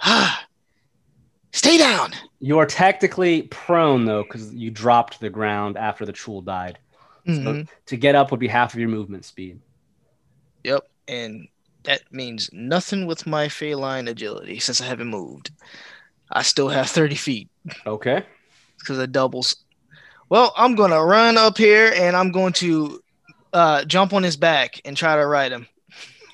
[0.00, 0.44] ah,
[1.52, 2.12] Stay down.
[2.40, 6.78] You're technically prone though, because you dropped to the ground after the Chuul died.
[7.26, 7.68] So Mhm.
[7.86, 9.58] to get up would be half of your movement speed.
[10.64, 10.86] Yep.
[11.08, 11.48] And
[11.84, 15.50] that means nothing with my feline agility since I haven't moved.
[16.30, 17.48] I still have 30 feet
[17.86, 18.22] Okay.
[18.78, 19.56] because it doubles.
[20.28, 23.02] Well, I'm going to run up here and I'm going to
[23.52, 25.66] uh, jump on his back and try to ride him.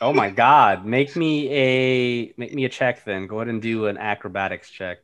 [0.01, 0.85] Oh my god.
[0.85, 3.27] Make me a make me a check then.
[3.27, 4.99] Go ahead and do an acrobatics check.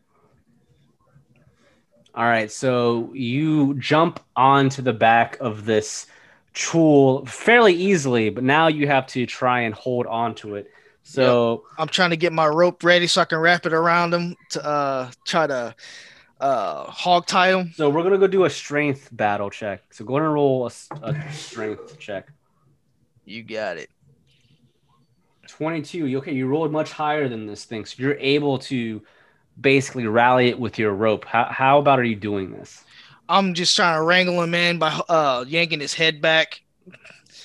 [2.12, 6.08] All right, so you jump onto the back of this
[6.54, 10.70] chuul fairly easily, but now you have to try and hold on to it.
[11.04, 14.36] So I'm trying to get my rope ready so I can wrap it around him
[14.50, 15.74] to uh, try to
[16.40, 17.72] uh, hog him.
[17.76, 19.82] so we're gonna go do a strength battle check.
[19.90, 20.70] So go ahead and roll a
[21.32, 22.28] strength check.
[23.24, 23.90] You got it.
[25.48, 26.06] 22.
[26.06, 27.84] You- Okay, you rolled much higher than this thing.
[27.84, 29.02] So you're able to
[29.60, 31.24] basically rally it with your rope.
[31.24, 32.82] How, how about are you doing this?
[33.28, 36.62] I'm just trying to wrangle him in by uh, yanking his head back.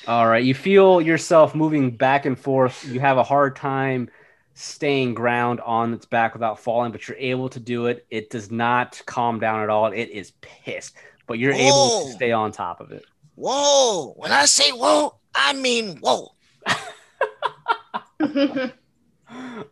[0.07, 2.87] All right, you feel yourself moving back and forth.
[2.87, 4.09] You have a hard time
[4.55, 8.07] staying ground on its back without falling, but you're able to do it.
[8.09, 9.91] It does not calm down at all.
[9.91, 10.95] It is pissed,
[11.27, 13.05] but you're able to stay on top of it.
[13.35, 14.13] Whoa.
[14.15, 16.31] When I say whoa, I mean whoa.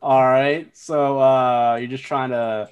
[0.01, 2.69] All right, so uh, you're just trying to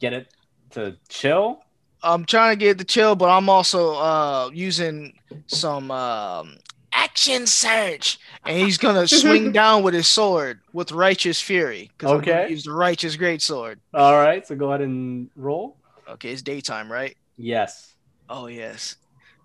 [0.00, 0.32] get it
[0.70, 1.62] to chill.
[2.02, 6.56] I'm trying to get it to chill, but I'm also uh, using some um,
[6.92, 8.18] Action surge.
[8.44, 11.90] and he's gonna swing down with his sword with righteous fury.
[11.98, 12.46] 'cause I'm Okay.
[12.48, 13.80] he's the righteous great sword.
[13.94, 15.76] All right, so go ahead and roll.
[16.08, 17.16] Okay, it's daytime, right?
[17.36, 17.94] Yes.
[18.28, 18.96] Oh yes.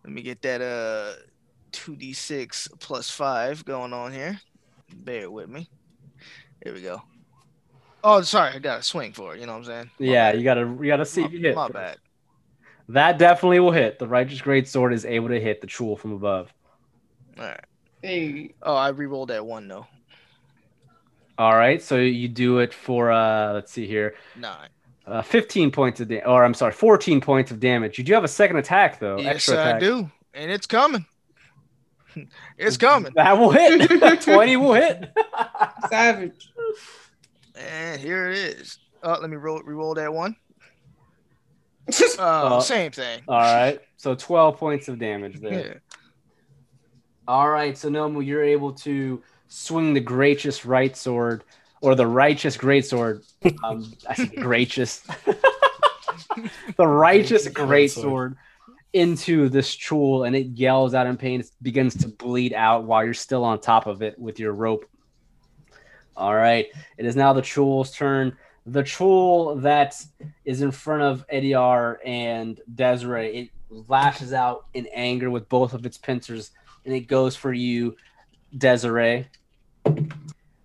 [0.04, 1.14] Let me get that uh
[1.74, 4.40] 2d6 plus 5 going on here.
[4.96, 5.70] Bear with me.
[6.64, 7.02] Here we go.
[8.04, 9.40] Oh, sorry, I got to swing for it.
[9.40, 9.92] You know what I'm saying?
[10.00, 10.38] My Yeah, bad.
[10.38, 11.56] you gotta you gotta see if you hit.
[11.56, 11.74] my first.
[11.74, 11.98] bad.
[12.90, 13.98] That definitely will hit.
[13.98, 16.54] The righteous great sword is able to hit the chuul from above.
[17.38, 17.60] All right.
[18.02, 19.88] Hey, Oh, I re-rolled that one though.
[21.38, 24.16] All right, so you do it for uh let's see here.
[24.38, 24.70] Nine.
[25.08, 28.00] Uh, 15 points of damage, or I'm sorry, 14 points of damage.
[28.00, 29.18] You do have a second attack though.
[29.20, 31.06] yes, extra sir, I do, and it's coming.
[32.58, 33.12] it's coming.
[33.16, 34.22] That will hit.
[34.22, 35.12] 20 will hit.
[35.90, 36.50] savage.
[37.56, 38.80] And here it is.
[39.04, 40.36] Oh, let me roll re-roll that one.
[41.92, 43.22] Just Uh, Uh, same thing.
[43.28, 45.82] All right, so 12 points of damage there.
[47.28, 47.34] Yeah.
[47.34, 51.44] All right, so Nomu, you're able to swing the gracious right sword
[51.82, 53.24] or the righteous great sword.
[53.64, 55.00] Um, I said gracious.
[56.78, 58.38] the righteous great sword
[58.94, 61.42] into this chuul, and it yells out in pain.
[61.42, 64.86] It begins to bleed out while you're still on top of it with your rope.
[66.18, 68.38] All right, it is now the chuul's turn.
[68.66, 70.02] The chuul that
[70.44, 75.86] is in front of Ediar and Desiree, it lashes out in anger with both of
[75.86, 76.52] its pincers
[76.86, 77.96] and it goes for you,
[78.58, 79.28] Desiree.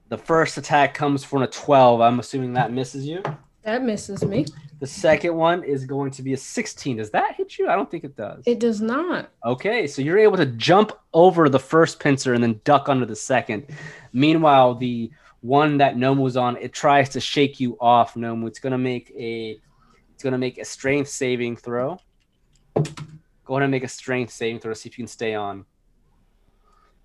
[0.08, 2.00] The first attack comes from a 12.
[2.00, 3.22] I'm assuming that misses you.
[3.62, 4.46] that misses me.
[4.80, 6.96] The second one is going to be a 16.
[6.96, 7.68] Does that hit you?
[7.68, 8.42] I don't think it does.
[8.46, 9.30] It does not.
[9.44, 13.14] Okay, so you're able to jump over the first pincer and then duck under the
[13.14, 13.66] second.
[14.14, 15.10] Meanwhile, the
[15.42, 18.14] one that Nomu was on, it tries to shake you off.
[18.14, 19.58] Nomu, it's gonna make a,
[20.14, 21.98] it's gonna make a strength saving throw.
[22.74, 24.72] Go ahead and make a strength saving throw.
[24.72, 25.66] to See if you can stay on.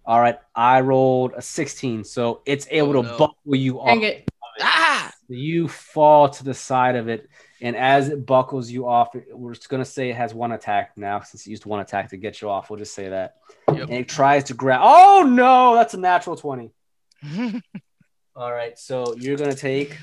[0.08, 3.18] All right, I rolled a 16, so it's able Oh, to no.
[3.18, 3.88] buckle you off.
[3.88, 4.30] Dang it.
[4.62, 5.12] Ah.
[5.28, 7.28] You fall to the side of it,
[7.62, 10.92] and as it buckles you off, it- we're just gonna say it has one attack
[10.96, 12.70] now since it used one attack to get you off.
[12.70, 13.38] We'll just say that.
[13.74, 13.82] Yep.
[13.90, 14.82] And it tries to grab.
[14.84, 16.72] Oh no, that's a natural twenty.
[18.36, 19.98] All right, so you're gonna take.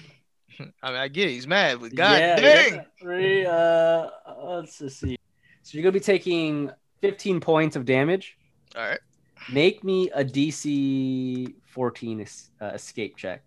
[0.82, 1.32] I mean, I get it.
[1.32, 2.84] He's mad, but god Yeah, dang.
[3.00, 3.46] Three.
[3.46, 4.08] Uh,
[4.44, 5.16] let's just see.
[5.62, 8.36] So you're gonna be taking 15 points of damage.
[8.76, 9.00] All right.
[9.50, 13.42] Make me a DC 14 es- uh, escape check.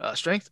[0.00, 0.50] Uh, strength.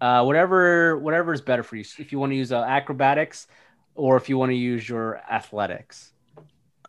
[0.00, 1.84] Uh, whatever, whatever is better for you.
[1.98, 3.46] If you want to use uh, acrobatics,
[3.94, 6.12] or if you want to use your athletics.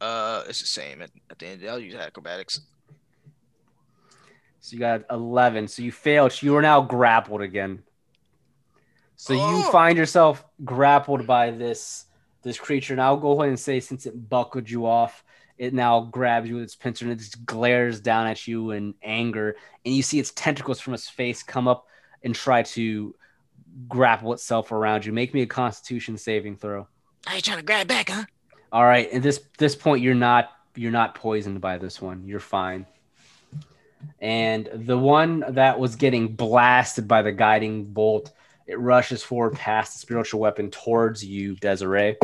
[0.02, 1.02] Uh, it's the same.
[1.02, 2.62] At, at the end, I'll use acrobatics.
[4.60, 5.68] So you got 11.
[5.68, 6.42] So you failed.
[6.42, 7.84] You are now grappled again.
[9.16, 9.72] So you Oh.
[9.72, 12.06] find yourself grappled by this
[12.42, 12.96] this creature.
[12.96, 15.24] Now I'll go ahead and say since it buckled you off,
[15.58, 18.94] it now grabs you with its pincer and it just glares down at you in
[19.02, 19.56] anger.
[19.86, 21.88] And you see its tentacles from its face come up
[22.24, 23.16] and try to
[23.88, 25.14] grapple itself around you.
[25.14, 26.88] Make me a constitution saving throw.
[27.28, 28.26] Are you trying to grab back, huh?
[28.72, 29.10] All right.
[29.12, 32.26] At this this point, you're not you're not poisoned by this one.
[32.26, 32.86] You're fine.
[34.20, 38.32] And the one that was getting blasted by the guiding bolt,
[38.68, 42.18] it rushes forward past the spiritual weapon towards you, Desiree.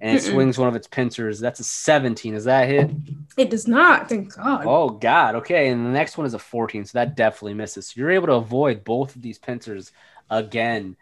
[0.00, 0.30] And it Mm-mm.
[0.30, 1.40] swings one of its pincers.
[1.40, 2.34] That's a 17.
[2.34, 2.90] Is that hit?
[3.36, 4.08] It does not.
[4.08, 4.64] Thank God.
[4.66, 5.34] Oh God.
[5.36, 5.68] Okay.
[5.68, 6.84] And the next one is a 14.
[6.84, 7.88] So that definitely misses.
[7.88, 9.90] So you're able to avoid both of these pincers
[10.30, 10.96] again.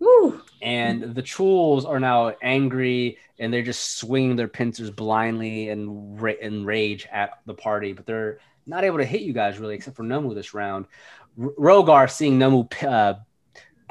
[0.00, 0.40] Woo.
[0.60, 6.32] And the Chuuls are now angry and they're just swinging their pincers blindly and ra-
[6.40, 9.96] in rage at the party, but they're not able to hit you guys really, except
[9.96, 10.86] for Nomu this round.
[11.40, 13.14] R- Rogar, seeing Nomu uh,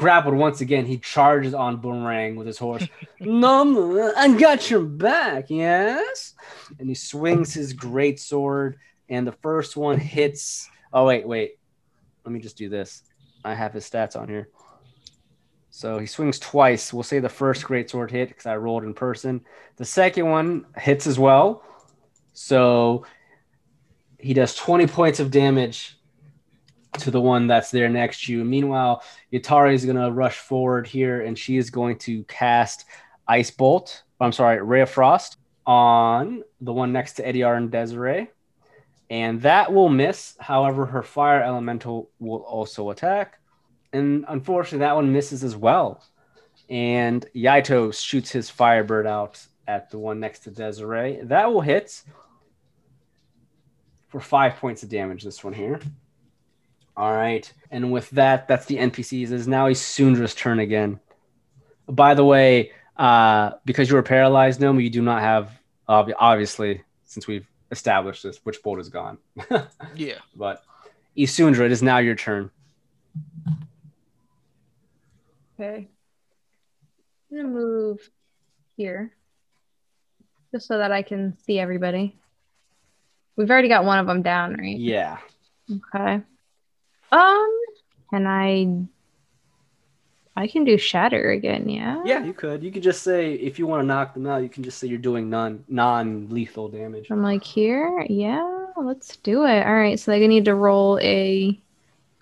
[0.01, 2.87] grappled once again, he charges on Boomerang with his horse.
[3.21, 6.33] Nomu, I got your back, yes?
[6.79, 8.79] And he swings his great sword,
[9.09, 10.67] and the first one hits.
[10.91, 11.59] Oh, wait, wait.
[12.25, 13.03] Let me just do this.
[13.45, 14.49] I have his stats on here.
[15.69, 16.91] So he swings twice.
[16.91, 19.41] We'll say the first great sword hit because I rolled in person.
[19.77, 21.63] The second one hits as well.
[22.33, 23.05] So
[24.17, 25.95] he does 20 points of damage
[26.99, 28.43] to the one that's there next to you.
[28.43, 32.85] Meanwhile, Yatari is going to rush forward here and she is going to cast
[33.27, 34.03] Ice Bolt.
[34.19, 38.29] I'm sorry, Ray of Frost on the one next to Ediar and Desiree.
[39.09, 40.35] And that will miss.
[40.39, 43.39] However, her fire elemental will also attack.
[43.93, 46.03] And unfortunately, that one misses as well.
[46.69, 51.19] And Yaito shoots his Firebird out at the one next to Desiree.
[51.23, 52.01] That will hit
[54.07, 55.79] for five points of damage, this one here.
[57.01, 57.51] All right.
[57.71, 59.23] And with that, that's the NPCs.
[59.23, 60.99] It is now Isundra's turn again.
[61.87, 65.49] By the way, uh, because you were paralyzed, Nomu, you do not have,
[65.89, 69.17] ob- obviously, since we've established this, witch bolt is gone.
[69.95, 70.19] Yeah.
[70.35, 70.63] but
[71.17, 72.51] Isundra, it is now your turn.
[75.59, 75.87] Okay.
[77.31, 78.07] I'm gonna move
[78.77, 79.11] here.
[80.53, 82.15] Just so that I can see everybody.
[83.37, 84.77] We've already got one of them down, right?
[84.77, 85.17] Yeah.
[85.95, 86.21] Okay.
[87.12, 87.59] Um,
[88.09, 88.86] can I
[90.36, 92.01] I can do shatter again, yeah?
[92.05, 92.64] Yeah, you could.
[92.64, 94.88] You could just say if you want to knock them out, you can just say
[94.88, 97.07] you're doing non non lethal damage.
[97.12, 99.66] I'm like here, yeah, let's do it.
[99.66, 101.59] All right, so I need to roll a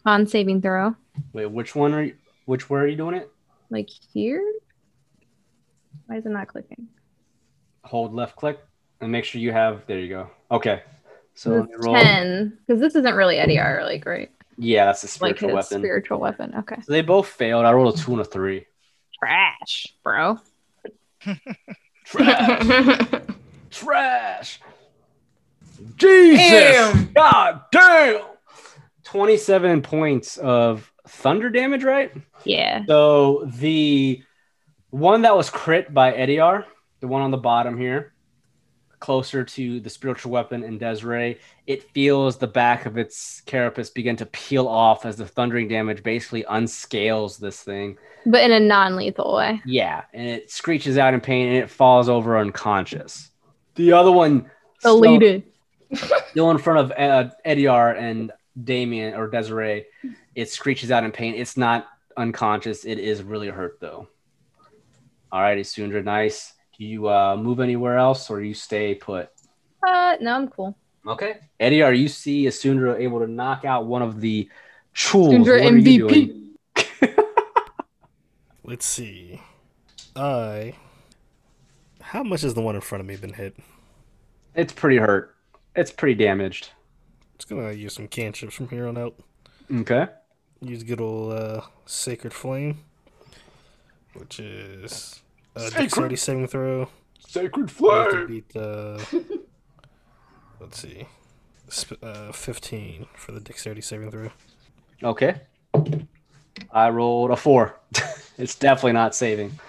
[0.04, 0.96] con saving throw.
[1.34, 2.16] Wait, which one are you?
[2.46, 3.32] Which where are you doing it?
[3.70, 4.44] Like here?
[6.08, 6.88] Why is it not clicking?
[7.84, 8.60] Hold left click
[9.02, 9.86] and make sure you have.
[9.86, 10.30] There you go.
[10.52, 10.82] Okay.
[11.36, 11.96] So let me It's roll.
[11.96, 12.58] 10.
[12.66, 14.32] Because this isn't really Eddie R, like, right?
[14.62, 15.82] Yeah, that's a Like spiritual his weapon.
[15.82, 16.54] spiritual weapon.
[16.60, 16.76] Okay.
[16.82, 17.66] So they both failed.
[17.66, 18.66] I rolled a two and a three.
[19.18, 20.38] Trash, bro.
[22.06, 23.22] Trash.
[23.72, 24.60] Trash.
[25.96, 26.50] Jesus.
[26.50, 27.12] Damn.
[27.14, 28.22] God damn.
[29.06, 32.12] 27 points of thunder damage, right?
[32.44, 32.84] Yeah.
[32.88, 34.22] So the
[34.90, 36.66] one that was crit by Ediar,
[37.00, 38.14] the one on the bottom here,
[39.00, 41.38] closer to the spiritual weapon and Desiree,
[41.68, 46.04] it feels the back of its carapace begin to peel off as the thundering damage
[46.04, 47.98] basically unscales this thing.
[48.26, 49.62] But in a non lethal way.
[49.66, 53.32] Yeah, and it screeches out in pain and it falls over unconscious.
[53.76, 55.44] The other one still- Deleted.
[56.30, 58.32] still in front of uh, Ediar and
[58.62, 59.86] Damien or Desiree,
[60.36, 61.34] it screeches out in pain.
[61.36, 61.88] It's not
[62.18, 62.84] unconscious.
[62.86, 64.08] It is really hurt though.
[65.32, 66.54] All righty, Sundra, nice.
[66.80, 69.30] Do you uh, move anywhere else or you stay put?
[69.86, 70.78] Uh, no, I'm cool.
[71.06, 71.38] Okay.
[71.60, 74.50] Eddie, are you see Asundra able to knock out one of the
[74.96, 75.32] chuuls.
[75.32, 76.56] Sundra What are you doing?
[76.76, 77.24] MVP.
[78.64, 79.42] Let's see.
[80.16, 80.74] I.
[82.02, 83.58] How much has the one in front of me been hit?
[84.56, 85.36] It's pretty hurt.
[85.76, 86.70] It's pretty damaged.
[87.36, 89.16] It's gonna use some cantrips from here on out.
[89.72, 90.08] Okay.
[90.62, 92.80] Use good old uh, Sacred Flame,
[94.14, 95.22] which is
[95.60, 96.90] a Sacred- dexterity saving throw.
[97.28, 99.00] Sacred I have to beat uh,
[100.60, 101.06] let's see,
[101.70, 104.30] Sp- uh, 15 for the dexterity saving throw.
[105.04, 105.36] Okay.
[106.72, 107.80] I rolled a four.
[108.38, 109.60] it's definitely not saving.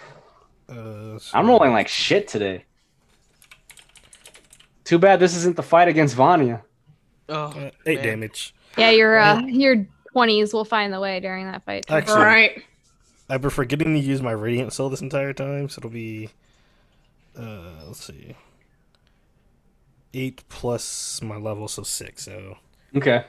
[0.68, 2.64] Uh, so- I'm rolling like shit today.
[4.84, 6.62] Too bad this isn't the fight against Vanya.
[7.28, 8.05] Oh, uh, eight man.
[8.07, 8.55] damage.
[8.76, 9.86] Yeah, your uh, your
[10.16, 11.86] 20s will find the way during that fight.
[11.86, 11.95] too.
[11.95, 12.62] Actually, right.
[13.31, 16.31] I've been forgetting to use my radiant soul this entire time, so it'll be,
[17.39, 18.35] uh, let's see,
[20.12, 22.24] eight plus my level, so six.
[22.24, 22.59] So
[22.97, 23.24] Okay.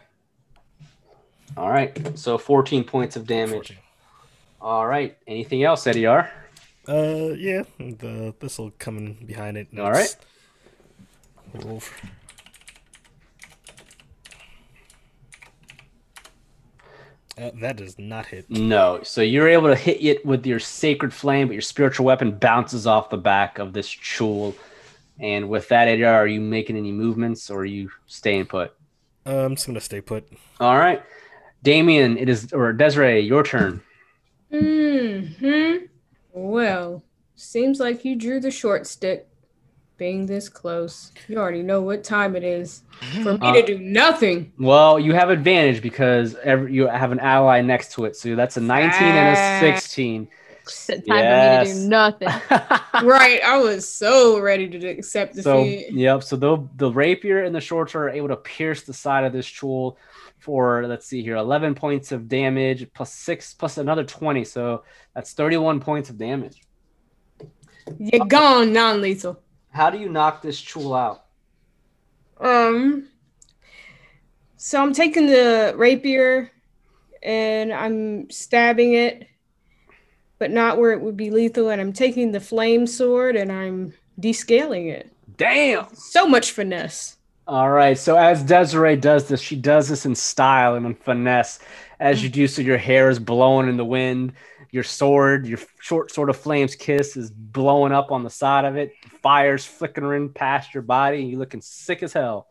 [1.56, 2.18] All right.
[2.18, 3.52] So 14 points of damage.
[3.52, 3.78] 14.
[4.62, 5.18] All right.
[5.28, 6.32] Anything else, Eddie R?
[6.88, 9.68] Uh, yeah, the this will come in behind it.
[9.78, 10.16] All right.
[11.54, 12.08] Roll for-
[17.38, 18.50] Uh, that does not hit.
[18.50, 19.00] No.
[19.04, 22.86] So you're able to hit it with your sacred flame, but your spiritual weapon bounces
[22.86, 24.54] off the back of this chuul.
[25.20, 28.74] And with that, Eddie are you making any movements or are you staying put?
[29.26, 30.28] Uh, I'm just gonna stay put.
[30.60, 31.04] All right.
[31.64, 33.82] Damien, it is or Desiree, your turn.
[34.52, 35.78] Hmm.
[36.34, 37.04] Well,
[37.36, 39.28] seems like you drew the short stick.
[40.02, 42.82] Being this close, you already know what time it is
[43.22, 44.52] for me Uh, to do nothing.
[44.58, 48.16] Well, you have advantage because every, you have an ally next to it.
[48.16, 50.28] So that's a 19 and a 16.
[50.64, 52.30] It's time for me to do nothing.
[53.04, 55.92] Right, I was so ready to accept So defeat.
[55.94, 56.24] yep.
[56.24, 59.34] So the the rapier and the short sword are able to pierce the side of
[59.34, 59.98] this chuul
[60.40, 64.46] for let's see here, eleven points of damage plus six plus another twenty.
[64.46, 64.84] So
[65.14, 66.64] that's thirty-one points of damage.
[68.00, 69.40] You're gone, non-lethal.
[69.72, 71.26] How do you knock this chuul out?
[72.40, 73.08] Um.
[74.58, 76.52] So I'm taking the rapier,
[77.24, 79.28] and I'm stabbing it,
[80.38, 81.70] but not where it would be lethal.
[81.70, 85.12] And I'm taking the flame sword, and I'm descaling it.
[85.38, 85.88] Damn.
[85.96, 87.18] So much finesse.
[87.48, 87.98] All right.
[87.98, 91.60] So as Desiree does this, she does this in style and in finesse.
[92.00, 94.34] As you do so, your hair is blowing in the wind.
[94.72, 98.78] Your sword, your short sword of flames kiss, is blowing up on the side of
[98.78, 98.94] it.
[99.22, 102.48] Fire's flickering past your body, and you're looking sick as hell.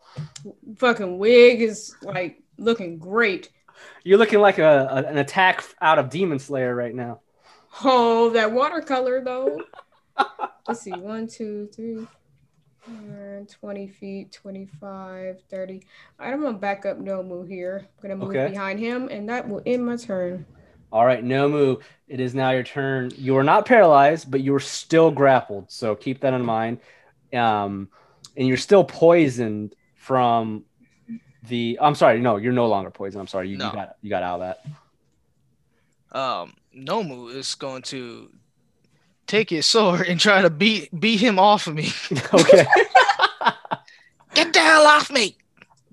[0.77, 3.49] Fucking wig is like looking great.
[4.03, 7.21] You're looking like a, a- an attack out of Demon Slayer right now.
[7.83, 9.57] Oh, that watercolor though.
[10.67, 10.91] Let's see.
[10.91, 12.05] One, two, three,
[12.81, 15.73] four, 20 feet, 25, 30.
[16.19, 17.87] All right, I'm gonna back up Nomu here.
[17.97, 18.51] I'm gonna move Okay.
[18.51, 20.45] behind him, and that will end my turn.
[20.91, 23.11] All right, Nomu, it is now your turn.
[23.15, 25.71] You are not paralyzed, but you are still grappled.
[25.71, 26.79] So keep that in mind.
[27.33, 27.87] Um,
[28.35, 30.65] and you're still poisoned from
[31.47, 31.77] the.
[31.81, 33.21] I'm sorry, no, you're no longer poisoned.
[33.21, 33.67] I'm sorry, you, No.
[33.67, 34.55] you got you got out of
[36.11, 36.17] that.
[36.17, 38.29] Um, Nomu is going to
[39.27, 41.89] take his sword and try to beat beat him off of me.
[42.33, 42.65] okay.
[44.33, 45.37] Get the hell off me!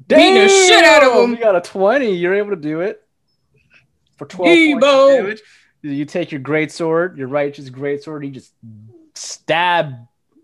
[0.07, 1.31] Beating the shit out of him.
[1.33, 2.13] You got a 20.
[2.13, 3.03] You're able to do it
[4.19, 5.43] for 12 points of damage.
[5.83, 8.53] You take your great sword, your righteous great sword, you just
[9.14, 9.95] stab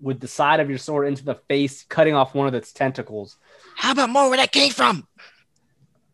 [0.00, 3.36] with the side of your sword into the face, cutting off one of its tentacles.
[3.76, 5.06] How about more where that came from?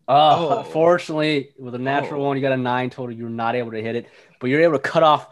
[0.08, 0.58] Oh, Oh.
[0.61, 2.28] unfortunately, with a natural Oh.
[2.28, 3.14] one, you got a nine total.
[3.14, 4.06] You're not able to hit it,
[4.40, 5.28] but you're able to cut off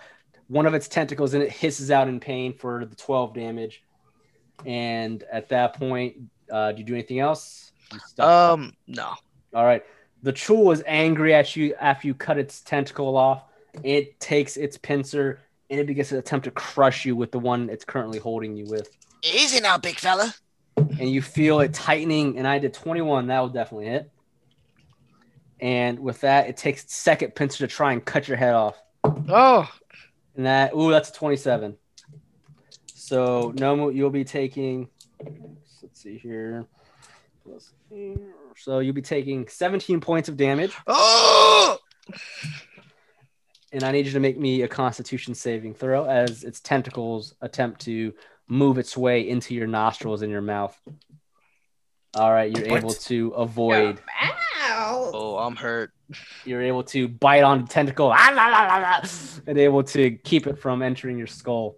[0.48, 3.82] one of its tentacles, and it hisses out in pain for the 12 damage.
[4.66, 6.16] And at that point,
[6.50, 7.72] uh, do you do anything else?
[8.18, 9.14] Um, no.
[9.54, 9.82] All right.
[10.22, 13.44] The Chuul is angry at you after you cut its tentacle off.
[13.82, 15.40] It takes its pincer
[15.70, 18.66] and it begins to attempt to crush you with the one it's currently holding you
[18.66, 18.88] with.
[19.22, 20.34] Easy now, big fella.
[20.76, 23.26] And you feel it tightening, and I did 21.
[23.26, 24.10] That will definitely hit.
[25.60, 28.76] And with that, it takes its second pincer to try and cut your head off.
[29.04, 29.70] Oh,
[30.36, 31.76] And that, ooh, that's a 27.
[32.94, 34.88] So, Nomu, you'll be taking,
[35.82, 36.66] let's see here.
[38.56, 40.72] So, you'll be taking 17 points of damage.
[40.86, 41.78] oh!
[43.72, 47.82] and I need you to make me a Constitution saving throw as its tentacles attempt
[47.82, 48.14] to
[48.48, 50.78] move its way into your nostrils and your mouth.
[52.14, 52.78] All right, you're What?
[52.78, 54.00] able to avoid.
[54.22, 55.10] Ow.
[55.12, 55.92] Oh, I'm hurt.
[56.46, 59.02] You're able to bite on the tentacle ah, la, la, la, la,
[59.46, 61.76] and able to keep it from entering your skull.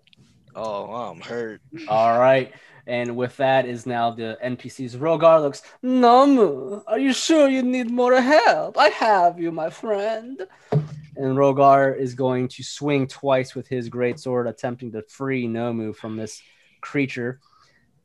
[0.55, 1.61] Oh, I'm hurt.
[1.89, 2.53] All right.
[2.87, 7.91] And with that is now the NPC's Rogar looks, Namu, are you sure you need
[7.91, 8.79] more help?
[8.79, 10.43] I have you, my friend.
[10.73, 15.95] And Rogar is going to swing twice with his great sword, attempting to free Nomu
[15.95, 16.43] from this
[16.81, 17.41] creature.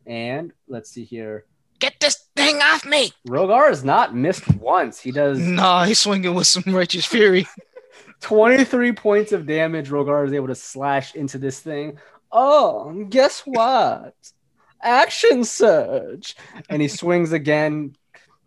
[0.06, 1.46] And let's see here.
[1.80, 3.12] Get this thing off me!
[3.28, 5.00] Rogar has not missed once.
[5.00, 7.48] He does Nah, he's swinging with some righteous fury.
[8.22, 9.90] 23 points of damage.
[9.90, 11.98] Rogar is able to slash into this thing.
[12.38, 14.14] Oh, guess what?
[14.82, 16.36] Action surge.
[16.70, 17.96] And he swings again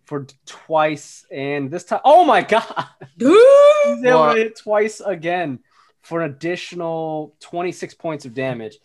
[0.05, 1.25] for twice.
[1.33, 2.85] And this time, oh my God.
[3.17, 3.31] Dude.
[3.87, 4.35] He's able What?
[4.35, 5.61] to hit twice again
[6.03, 8.77] for an additional 26 points of damage.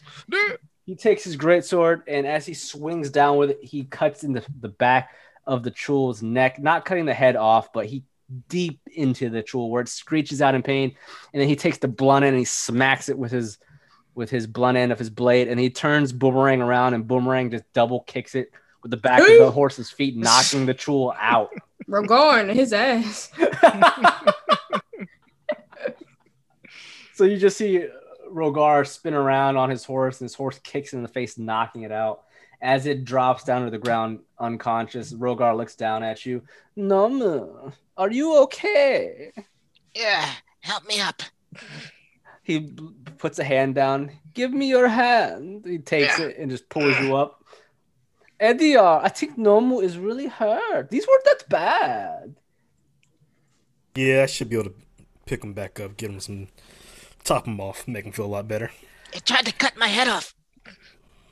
[0.85, 4.47] He takes his greatsword, and as he swings down with it, he cuts into the,
[4.61, 5.11] the back
[5.45, 8.03] of the Chuul's neck, not cutting the head off, but he
[8.49, 10.95] deep into the Chuul where it screeches out in pain.
[11.33, 13.57] And then he takes the blunt and he smacks it with his
[14.15, 17.71] with his blunt end of his blade, and he turns Boomerang around, and Boomerang just
[17.73, 18.51] double kicks it
[18.81, 21.49] with the back of the horse's feet, knocking the Chuul out.
[21.87, 23.31] Rogar his ass.
[27.13, 27.85] So you just see
[28.27, 31.91] Rogar spin around on his horse, and his horse kicks in the face, knocking it
[31.91, 32.23] out.
[32.59, 36.41] As it drops down to the ground unconscious, Rogar looks down at you.
[36.75, 39.31] Num, are you okay?
[39.93, 40.27] Yeah,
[40.61, 41.21] help me up.
[42.43, 42.71] He
[43.17, 44.11] puts a hand down.
[44.33, 45.65] Give me your hand.
[45.65, 46.25] He takes Yeah.
[46.25, 47.43] it and just pulls you up.
[48.39, 50.89] Eddie, uh, I think Nomu is really hurt.
[50.89, 52.35] These weren't that bad.
[53.95, 54.75] Yeah, I should be able to
[55.25, 56.47] pick him back up, get him some,
[57.23, 58.71] top him off, make him feel a lot better.
[59.13, 60.33] It tried to cut my head off.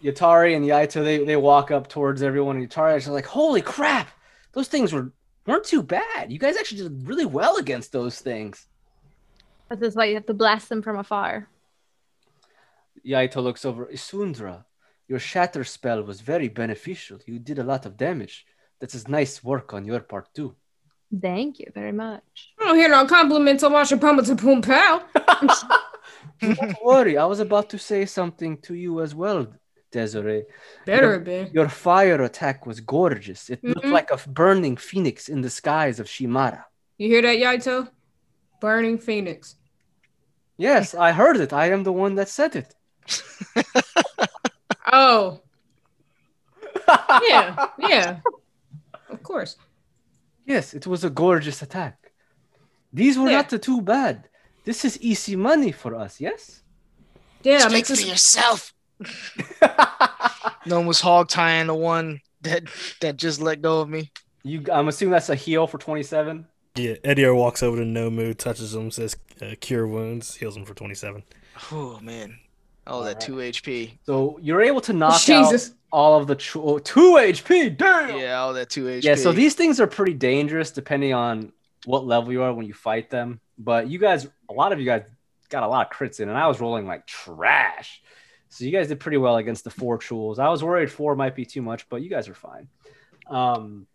[0.03, 4.07] Yatari and Yaito, they, they walk up towards everyone, and Yatari is like, holy crap,
[4.53, 5.11] those things were,
[5.45, 6.31] weren't too bad.
[6.31, 8.67] You guys actually did really well against those things.
[9.71, 11.47] This is why you have to blast them from afar.
[13.07, 14.65] Yaito looks over, Isundra,
[15.07, 17.19] your shatter spell was very beneficial.
[17.25, 18.45] You did a lot of damage.
[18.79, 20.55] That is nice work on your part too.
[21.21, 22.53] Thank you very much.
[22.59, 25.03] I don't hear no compliments on my Shapama to Poom Pow.
[26.41, 29.47] Don't worry, I was about to say something to you as well,
[29.91, 30.45] Desiree.
[30.85, 31.49] Better have been.
[31.53, 33.49] Your fire attack was gorgeous.
[33.49, 33.91] It looked Mhm.
[33.91, 36.63] like a burning phoenix in the skies of Shimara.
[36.97, 37.89] You hear that, Yaito?
[38.61, 39.55] Burning Phoenix.
[40.61, 41.53] Yes, I heard it.
[41.53, 42.75] I am the one that said it.
[44.93, 45.41] Oh,
[47.29, 48.19] yeah, yeah.
[49.09, 49.55] Of course.
[50.45, 52.11] Yes, it was a gorgeous attack.
[52.91, 53.37] These were Yeah.
[53.37, 54.27] not the too bad.
[54.65, 56.61] This is easy money for us, yes?
[57.43, 58.05] Yeah, Speak makes for us.
[58.05, 58.73] yourself.
[60.65, 62.63] No one was hog tying the one that
[62.99, 64.11] that just let go of me.
[64.43, 66.45] You, I'm assuming that's a heel for 27.
[66.75, 70.73] Yeah, Edio walks over to Nomu, touches him, says uh, cure wounds, heals him for
[70.73, 71.23] 27.
[71.71, 72.39] Oh man.
[72.87, 73.53] Oh, that Alright.
[73.53, 73.91] two HP.
[74.05, 75.69] So you're able to knock Jesus.
[75.69, 77.77] out all of the tr- two HP.
[77.77, 78.17] Damn.
[78.17, 79.03] Yeah, all that two HP.
[79.03, 81.51] Yeah, so these things are pretty dangerous depending on
[81.85, 83.39] what level you are when you fight them.
[83.57, 85.03] But you guys, a lot of you guys
[85.49, 88.01] got a lot of crits in, and I was rolling like trash.
[88.49, 90.39] So you guys did pretty well against the four chuuls.
[90.39, 92.67] I was worried four might be too much, but you guys are fine.
[93.27, 93.87] Um,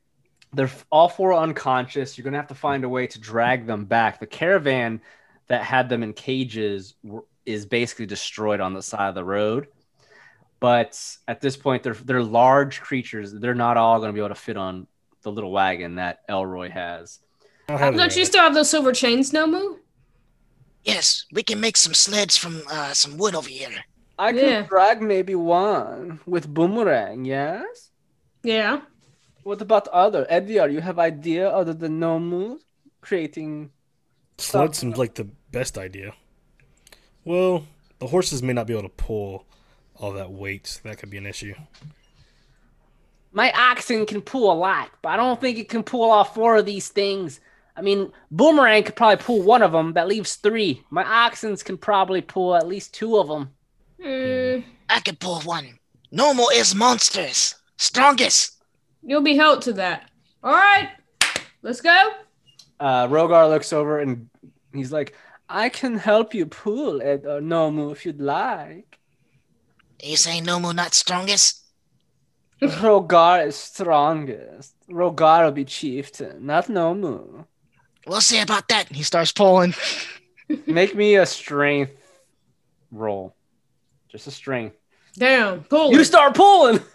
[0.53, 2.17] they're all four unconscious.
[2.17, 4.21] You're gonna have to find a way to drag them back.
[4.21, 5.01] The caravan
[5.49, 6.95] that had them in cages
[7.45, 9.69] is basically destroyed on the side of the road.
[10.59, 13.33] But at this point, they're they're large creatures.
[13.33, 14.87] They're not all going to be able to fit on
[15.23, 17.21] the little wagon that Elroy has.
[17.69, 19.79] Don't have it you still have those silver chains, Nomu?
[20.85, 23.85] Yes, we can make some sleds from uh, some wood over here.
[24.19, 24.63] I can Yeah.
[24.63, 27.25] drag maybe one with boomerang.
[27.25, 27.91] Yes.
[28.43, 28.83] Yeah.
[29.47, 30.69] What about other Edgar?
[30.69, 32.59] You have idea other than Nomu
[33.01, 33.71] creating?
[34.39, 36.15] Sled seems like the best idea.
[37.25, 37.65] Well,
[38.01, 39.47] the horses may not be able to pull
[39.95, 40.81] all that weight.
[40.83, 41.55] That could be an issue.
[43.31, 46.57] My oxen can pull a lot, but I don't think it can pull all four
[46.57, 47.39] of these things.
[47.77, 49.93] I mean, boomerang could probably pull one of them.
[49.93, 50.83] That leaves three.
[50.91, 53.51] My oxens can probably pull at least two of them.
[54.05, 55.79] Mm, I could pull one.
[56.11, 57.55] Normal is monstrous.
[57.77, 58.56] Strongest.
[59.07, 60.11] You'll be held to that.
[60.43, 60.91] All right.
[61.63, 62.13] Let's go.
[62.81, 64.29] uh, Rogar looks over and
[64.75, 65.15] he's like,
[65.49, 68.99] I can help you pull Ed or Nomu if you'd like.
[70.03, 71.63] You say Nomo not strongest?
[72.61, 74.75] Rogar is strongest.
[74.91, 77.47] Rogar will be chieftain, not Nomu.
[78.07, 78.89] We'll see about that.
[78.93, 79.75] he starts pulling.
[80.67, 81.93] Make me a strength
[82.93, 83.35] roll.
[84.09, 84.77] Just a strength.
[85.19, 85.65] Damn.
[85.65, 85.93] Pull.
[85.93, 86.79] You start pulling!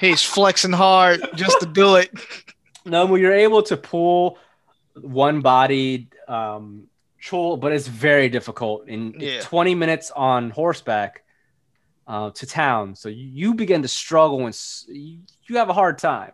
[0.00, 2.10] He's flexing hard just to do it.
[2.86, 4.38] Nomu, you're able to pull
[5.00, 6.84] one bodied um,
[7.22, 8.88] chuul, but it's very difficult.
[8.88, 9.40] In Yeah.
[9.42, 11.22] 20 minutes on horseback
[12.06, 12.94] uh, to town.
[12.94, 15.18] So you, you begin to struggle and s- you,
[15.48, 16.32] you have a hard time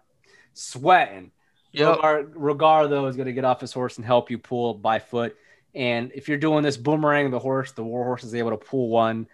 [0.55, 1.31] sweating.
[1.73, 1.99] Yep.
[1.99, 4.99] Rogar, Rogar, though, is going to get off his horse and help you pull by
[4.99, 5.35] foot.
[5.75, 8.91] And if you're doing this boomerang, the horse, the war horse is able to pull
[8.91, 9.27] one.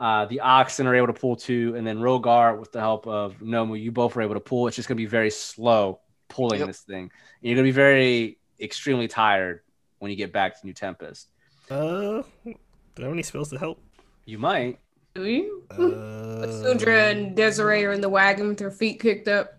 [0.00, 3.34] Uh, the oxen are able to pull two, and then Rogar, with the help of
[3.40, 4.66] Nomu, you both are able to pull.
[4.66, 6.68] It's just going to be very slow pulling Yep.
[6.68, 7.02] this thing.
[7.02, 7.10] And
[7.42, 9.60] you're going to be very, extremely tired
[9.98, 11.28] when you get back to New Tempest.
[11.70, 12.54] Uh, do
[12.98, 13.78] I have any spells to help?
[14.24, 14.78] You might.
[15.14, 15.64] Do you?
[15.70, 19.58] Uh, Sundra and Desiree are in the wagon with their feet kicked up.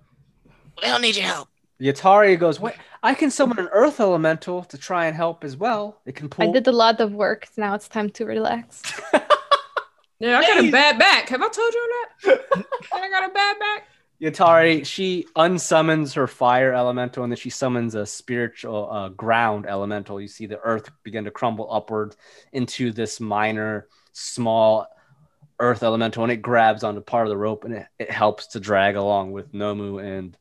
[0.82, 1.50] We don't need your help.
[1.80, 6.00] Yatari goes, Wait, I can summon an earth elemental to try and help as well.
[6.06, 6.48] It can pull.
[6.48, 7.48] I did a lot of work.
[7.58, 8.82] Now it's time to relax.
[10.22, 11.30] Yeah, I got a bad back.
[11.30, 12.66] Have I told you that?
[12.94, 13.88] I got a bad back.
[14.22, 20.22] Yatari, she unsummons her fire elemental and then she summons a spiritual uh, ground elemental.
[20.22, 22.16] You see the earth begin to crumble upward
[22.54, 24.86] into this minor, small
[25.60, 28.60] earth elemental, and it grabs onto part of the rope and it, it helps to
[28.60, 30.38] drag along with Nomu and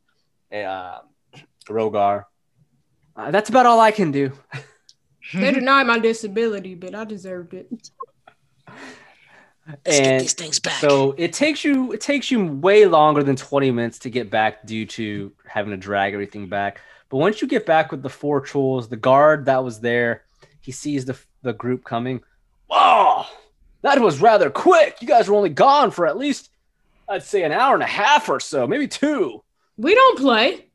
[0.53, 0.99] uh,
[1.71, 2.25] Rogar.
[3.17, 4.33] Uh, that's about all I can do.
[5.33, 7.69] They denied my disability, but I deserved it.
[9.85, 10.81] Let's get And these things back.
[10.81, 14.67] So it takes you it takes you way longer than 20 minutes to get back
[14.67, 16.81] due to having to drag everything back.
[17.09, 20.25] But once you get back with the four trolls, the guard that was there,
[20.61, 22.21] he sees the the group coming.
[22.69, 23.25] Whoa,
[23.83, 24.99] that was rather quick.
[25.01, 26.51] You guys were only gone for at least
[27.09, 29.43] I'd say an hour and a half or so, maybe two.
[29.77, 30.67] We don't play.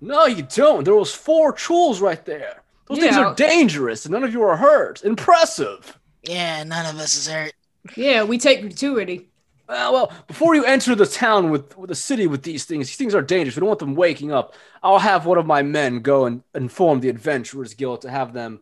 [0.00, 0.84] No, you don't.
[0.84, 2.62] There was four chuuls right there.
[2.86, 5.04] Those things are dangerous, and none of you are hurt.
[5.04, 5.98] Impressive.
[6.22, 7.52] Yeah, none of us is hurt.
[7.96, 9.28] Yeah, we take gratuity.
[9.68, 12.96] Uh, well, before you enter the town with, with the city with these things, these
[12.96, 13.54] things are dangerous.
[13.56, 14.54] We don't want them waking up.
[14.82, 18.60] I'll have one of my men go and inform the Adventurers Guild to have them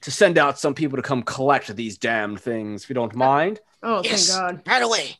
[0.00, 3.60] to send out some people to come collect these damn things, if you don't mind.
[3.82, 4.28] Oh, Yes.
[4.34, 4.70] thank God.
[4.70, 5.16] Right away.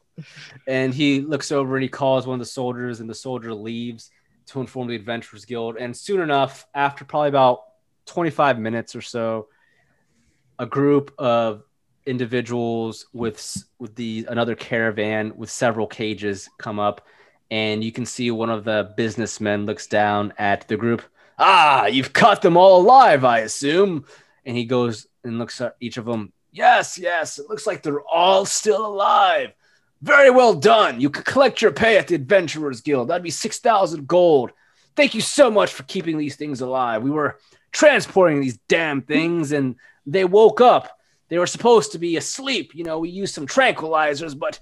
[0.66, 4.10] And he looks over and he calls one of the soldiers, and the soldier leaves
[4.46, 5.76] to inform the Adventurers Guild.
[5.76, 7.60] And soon enough, after probably about
[8.06, 9.48] 25 minutes or so,
[10.58, 11.64] a group of
[12.06, 17.06] individuals with with the another caravan with several cages come up
[17.50, 21.02] and you can see one of the businessmen looks down at the group.
[21.38, 24.04] Ah you've caught them all alive i assume.
[24.44, 28.02] And he goes and looks at each of them yes yes it looks like they're
[28.02, 29.52] all still alive.
[30.02, 31.00] Very well done.
[31.00, 33.08] You could collect your pay at the adventurers guild.
[33.08, 34.50] That'd be 6000 gold.
[34.96, 37.04] Thank you so much for keeping these things alive.
[37.04, 37.38] We were
[37.70, 40.98] transporting these damn things and they woke up
[41.32, 42.74] they were supposed to be asleep.
[42.74, 44.60] You know, we used some tranquilizers, but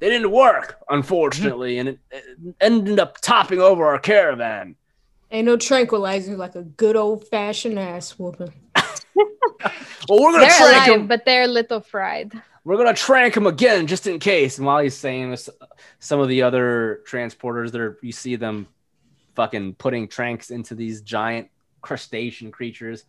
[0.00, 2.24] they didn't work, unfortunately, and it, it
[2.60, 4.74] ended up topping over our caravan.
[5.30, 8.52] Ain't no tranquilizer like a good old fashioned ass whooping.
[10.08, 11.06] Well, we're gonna They're trank alive, him.
[11.06, 12.32] but they're little fried.
[12.64, 14.58] We're gonna trank him again, just in case.
[14.58, 15.48] And while he's saying this,
[15.98, 18.66] some of the other transporters that are, you see them
[19.34, 21.48] fucking putting tranks into these giant
[21.80, 23.04] crustacean creatures.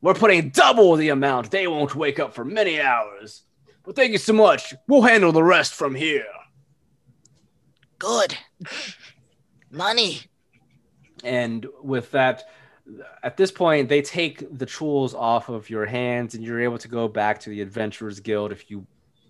[0.00, 1.50] We're putting double the amount.
[1.50, 3.42] They won't wake up for many hours.
[3.84, 4.74] But thank you so much.
[4.86, 6.24] We'll handle the rest from here.
[7.98, 8.36] Good.
[9.70, 10.20] Money.
[11.24, 12.44] and with that
[13.22, 16.88] at this point they take the chuuls off of your hands and you're able to
[16.88, 18.86] go back to the adventurers guild if you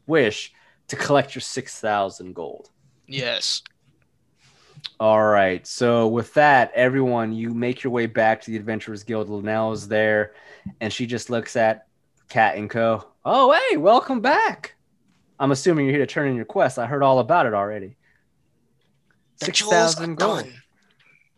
[0.07, 0.53] wish
[0.87, 2.71] to collect your 6000 gold
[3.09, 3.63] Yes.
[5.01, 9.29] all right so with that everyone you make your way back to the adventurers guild
[9.29, 10.35] linnell is there
[10.81, 11.87] and she just looks at
[12.29, 14.75] cat and co oh hey welcome back
[15.41, 17.97] i'm assuming you're here to turn in your quest i heard all about it already
[19.41, 20.53] The 6000 gold done.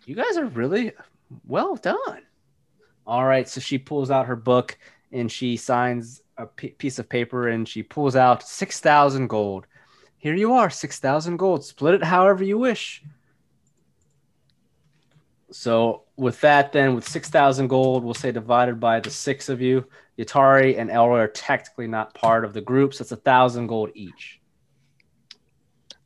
[0.06, 0.92] you guys are really
[1.46, 2.22] well done.
[3.06, 4.76] All right, so she pulls out her book
[5.12, 9.66] and she signs a p- piece of paper and she pulls out 6,000 gold.
[10.18, 11.64] Here you are, 6,000 gold.
[11.64, 13.02] Split it however you wish.
[15.52, 19.86] So, with that, then, with 6,000 gold, we'll say divided by the six of you,
[20.18, 23.90] Yatari and Elroy are technically not part of the group, so it's a thousand gold
[23.94, 24.38] each.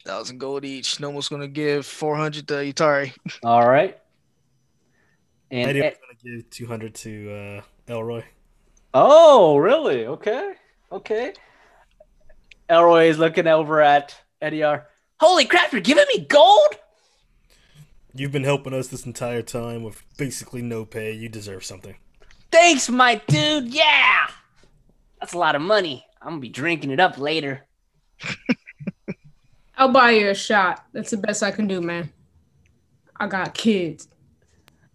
[0.04, 1.00] Thousand gold each.
[1.00, 3.12] Nomo's gonna give four hundred to Itari.
[3.42, 3.98] All right.
[5.50, 8.22] And Eddie E- was gonna give two hundred to uh, Elroy.
[8.92, 10.06] Oh, really?
[10.06, 10.52] Okay.
[10.92, 11.32] Okay.
[12.68, 14.86] Elroy is looking over at Eddie R.
[15.18, 16.76] Holy crap, you're giving me gold?
[18.14, 21.12] You've been helping us this entire time with basically no pay.
[21.12, 21.96] You deserve something.
[22.52, 23.74] Thanks, my dude.
[23.74, 24.28] Yeah.
[25.20, 26.06] That's a lot of money.
[26.22, 27.66] I'm going to be drinking it up later.
[29.76, 30.84] I'll buy you a shot.
[30.92, 32.12] That's the best I can do, man.
[33.16, 34.06] I got kids.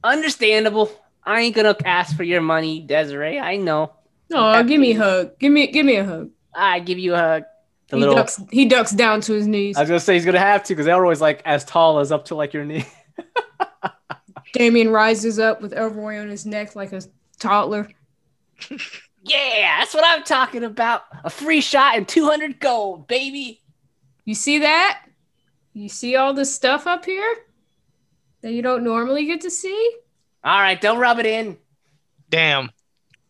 [0.01, 0.89] Understandable.
[1.23, 3.37] I ain't going to ask for your money, Desiree.
[3.37, 3.91] I know.
[4.31, 5.39] Oh, give me a hug.
[5.39, 6.29] Give me give me a hug.
[6.53, 7.43] I give you a hug.
[7.89, 9.75] The he little ducks he ducks down to his knees.
[9.75, 12.25] I was gonna say he's gonna have to because Elroy's like as tall as up
[12.25, 12.85] to like your knee.
[14.53, 17.01] Damien rises up with Elroy on his neck like a
[17.39, 17.87] toddler.
[19.23, 21.03] Yeah, that's what I'm talking about.
[21.23, 23.61] A free shot and 200 gold, baby.
[24.25, 25.01] You see that?
[25.73, 27.35] You see all this stuff up here
[28.41, 29.91] that you don't normally get to see?
[30.43, 31.57] All right, don't rub it in.
[32.29, 32.71] Damn.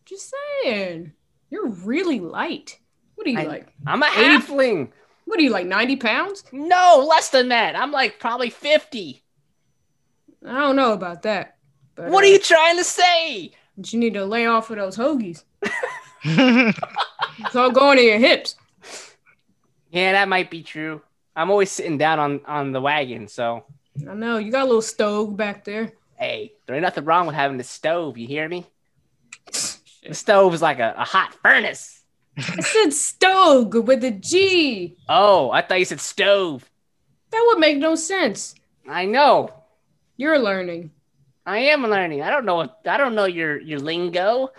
[0.06, 0.32] Just
[0.64, 1.12] saying.
[1.50, 2.78] You're really light.
[3.16, 3.68] What are you I- like?
[3.86, 4.92] I'm a 80 halfling.
[5.26, 6.44] What are you like 90 pounds?
[6.50, 7.76] No, less than that.
[7.76, 9.22] I'm like probably 50.
[10.46, 11.56] I don't know about that.
[11.94, 13.52] But, What uh, are you trying to say?
[13.76, 15.44] but you need to lay off of those hoagies.
[16.24, 18.56] It's all going to your hips.
[19.90, 21.00] Yeah, that might be true.
[21.34, 23.64] I'm always sitting down on on the wagon, so
[24.08, 24.36] I know.
[24.38, 25.92] You got a little stove back there.
[26.16, 28.18] hey, there ain't nothing wrong with having a stove.
[28.18, 28.66] You hear me?
[29.46, 32.02] The stove is like a, a hot furnace.
[32.36, 34.96] I said stove with a G.
[35.08, 36.68] Oh, I thought you said stove.
[37.30, 38.54] That would make no sense.
[38.88, 39.50] I know.
[40.20, 40.90] You're learning.
[41.46, 42.20] I am learning.
[42.20, 42.56] I don't know.
[42.56, 44.50] What, I don't know your your lingo.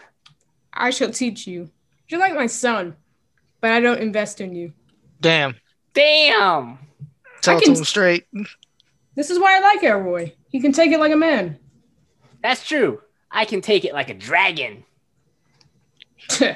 [0.73, 1.69] I shall teach you.
[2.09, 2.95] You're like my son,
[3.61, 4.73] but I don't invest in you.
[5.19, 5.53] Damn.
[5.93, 6.79] Damn.
[7.41, 8.25] Tell I it can- to him straight.
[9.15, 10.31] This is why I like Elroy.
[10.49, 11.59] He can take it like a man.
[12.41, 12.99] That's true.
[13.29, 14.83] I can take it like a dragon.
[16.27, 16.55] So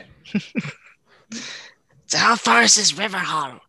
[2.17, 3.59] how far is this river hall?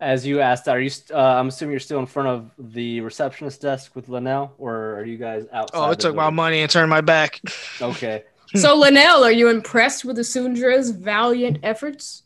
[0.00, 0.90] As you asked, are you?
[0.90, 4.94] st- Uh, I'm assuming you're still in front of the receptionist desk with Linnell, or
[4.98, 5.78] are you guys outside?
[5.78, 7.40] Oh, I took my money and turned my back.
[7.80, 8.24] Okay,
[8.54, 12.22] So, Linnell, are you impressed with the Sundra's valiant efforts?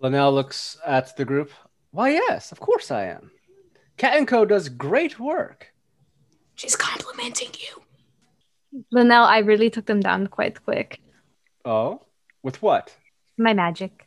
[0.00, 1.50] Linnell looks at the group.
[1.90, 3.30] Why, yes, of course I am.
[3.96, 5.72] Cat and Co does great work.
[6.54, 8.82] She's complimenting you.
[8.90, 11.00] Linnell, I really took them down quite quick.
[11.64, 12.02] Oh,
[12.42, 12.94] with what?
[13.38, 14.05] My magic.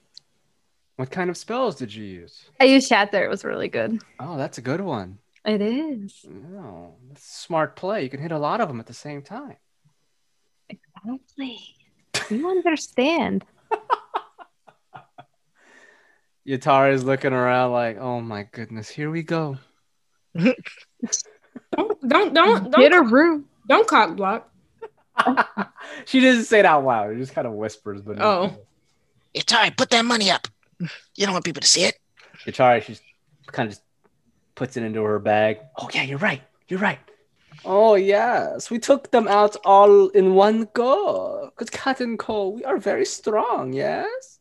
[0.99, 2.43] What kind of spells did you use?
[2.59, 3.23] I used Shatter.
[3.23, 4.01] It was really good.
[4.19, 5.17] Oh, that's a good one.
[5.45, 6.25] It is.
[6.27, 8.03] No, that's smart play.
[8.03, 9.55] You can hit a lot of them at the same time.
[10.67, 11.57] Exactly.
[12.29, 13.45] You understand.
[16.45, 19.57] Yatara is looking around like, oh my goodness, here we go.
[20.35, 20.57] Don't,
[22.05, 23.45] don't, don't, Get a don't, room.
[23.69, 24.51] don't cock block.
[26.05, 27.13] she doesn't say it out loud.
[27.13, 28.01] She just kind of whispers.
[28.01, 28.53] But Oh.
[29.33, 30.45] Itari, put that money up.
[30.79, 31.97] You don't want people to see it.
[32.45, 32.97] Yatara, she
[33.47, 33.83] kind of just
[34.55, 35.59] puts it into her bag.
[35.77, 36.41] Oh yeah, you're right.
[36.67, 36.99] You're right.
[37.65, 41.51] Oh yes, we took them out all in one go.
[41.57, 43.73] Cause Cat and Co, we are very strong.
[43.73, 44.39] Yes.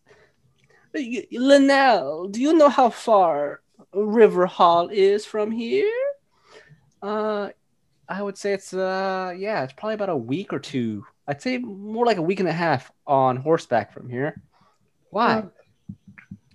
[0.94, 3.60] Y- Linnell, do you know how far
[3.92, 5.92] River Hall is from here?
[7.02, 7.50] Uh,
[8.08, 11.04] I would say it's uh yeah, it's probably about a week or two.
[11.26, 14.40] I'd say more like a week and a half on horseback from here.
[15.10, 15.44] Why?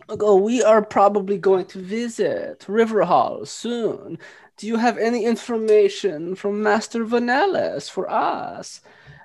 [0.10, 4.18] Oh, we are probably going to visit River Hall soon.
[4.58, 8.82] Do you have any information from Master Vanellis for us?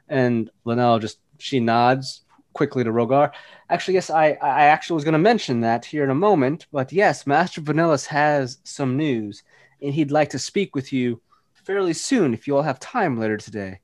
[0.08, 2.22] And Linnell just she nods
[2.52, 3.32] quickly to Rogar.
[3.68, 6.92] Actually, yes, I I actually was going to mention that here in a moment, but
[6.92, 9.42] yes, Master Vanellis has some news,
[9.82, 11.20] and he'd like to speak with you
[11.54, 13.80] fairly soon if you all have time later today.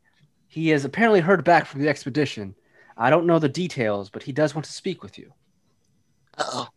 [0.46, 2.54] He has apparently heard back from the expedition.
[2.96, 5.32] I don't know the details, but he does want to speak with you.
[6.38, 6.68] Oh.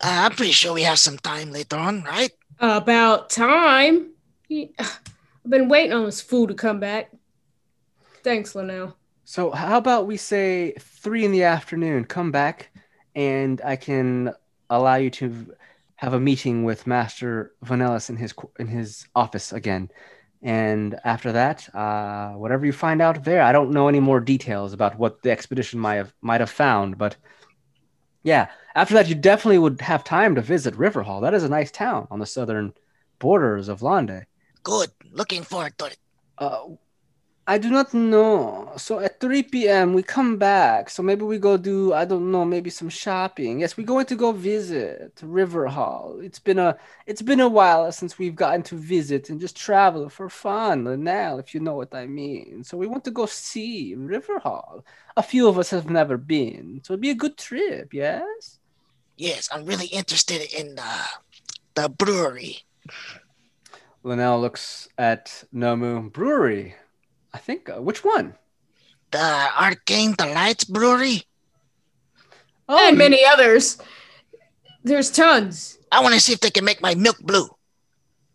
[0.00, 2.30] Uh, I'm pretty sure we have some time later on, right?
[2.60, 4.12] About time.
[4.50, 5.00] I've
[5.48, 7.10] been waiting on this fool to come back.
[8.22, 8.96] Thanks, Linnell.
[9.24, 12.04] So how about we say three in the afternoon?
[12.04, 12.70] Come back,
[13.14, 14.32] and I can
[14.70, 15.54] allow you to
[15.96, 19.90] have a meeting with Master Vanellis in his in his office again.
[20.42, 24.72] And after that, uh, whatever you find out there, I don't know any more details
[24.72, 27.16] about what the expedition might have might have found, but
[28.22, 31.22] yeah, after that, you definitely would have time to visit Riverhall.
[31.22, 32.74] That is a nice town on the southern
[33.18, 34.26] borders of Londe.
[34.62, 34.90] Good.
[35.10, 35.98] Looking forward to it.
[36.36, 36.60] Uh,
[37.48, 38.70] I do not know.
[38.76, 39.94] So at 3 p.m.
[39.94, 40.90] we come back.
[40.90, 43.60] So maybe we go do I don't know, maybe some shopping.
[43.60, 46.20] Yes, we're going to go visit River Hall.
[46.22, 46.76] It's been a
[47.06, 51.38] it's been a while since we've gotten to visit and just travel for fun, now
[51.38, 52.64] if you know what I mean.
[52.64, 54.84] So we want to go see River Hall.
[55.16, 57.94] A few of us have never been, so it'd be a good trip.
[57.94, 58.58] Yes.
[59.16, 61.06] Yes, I'm really interested in uh,
[61.74, 62.58] the brewery.
[64.02, 66.76] Linnell looks at Nomu Brewery.
[67.32, 68.34] I think uh, which one?
[69.10, 71.22] The Arcane Delights Brewery.
[72.68, 73.78] Oh, and many others.
[74.84, 75.78] There's tons.
[75.90, 77.48] I want to see if they can make my milk blue.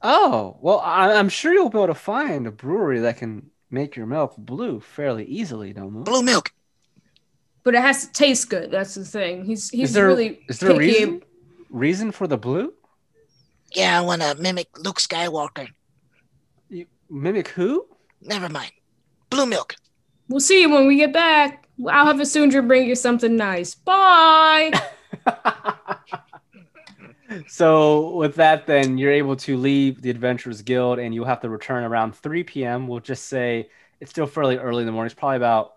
[0.01, 3.95] Oh, well, I, I'm sure you'll be able to find a brewery that can make
[3.95, 6.03] your milk blue fairly easily, Nomu.
[6.03, 6.51] Blue milk.
[7.63, 8.71] But it has to taste good.
[8.71, 9.45] That's the thing.
[9.45, 10.85] He's he's Is there, really is there a picky.
[10.85, 11.23] reason?
[11.69, 12.73] Reason for the blue?
[13.73, 15.69] Yeah, I want to mimic Luke Skywalker.
[16.69, 17.87] You mimic who?
[18.21, 18.71] Never mind.
[19.33, 19.75] Blue milk.
[20.29, 21.67] We'll see you when we get back.
[21.87, 23.75] I'll have a Sundra bring you something nice.
[23.75, 24.71] Bye.
[27.47, 31.49] so with that, then you're able to leave the Adventurers Guild, and you'll have to
[31.49, 32.87] return around 3 p.m.
[32.87, 33.69] We'll just say
[33.99, 35.07] it's still fairly early in the morning.
[35.07, 35.73] It's probably about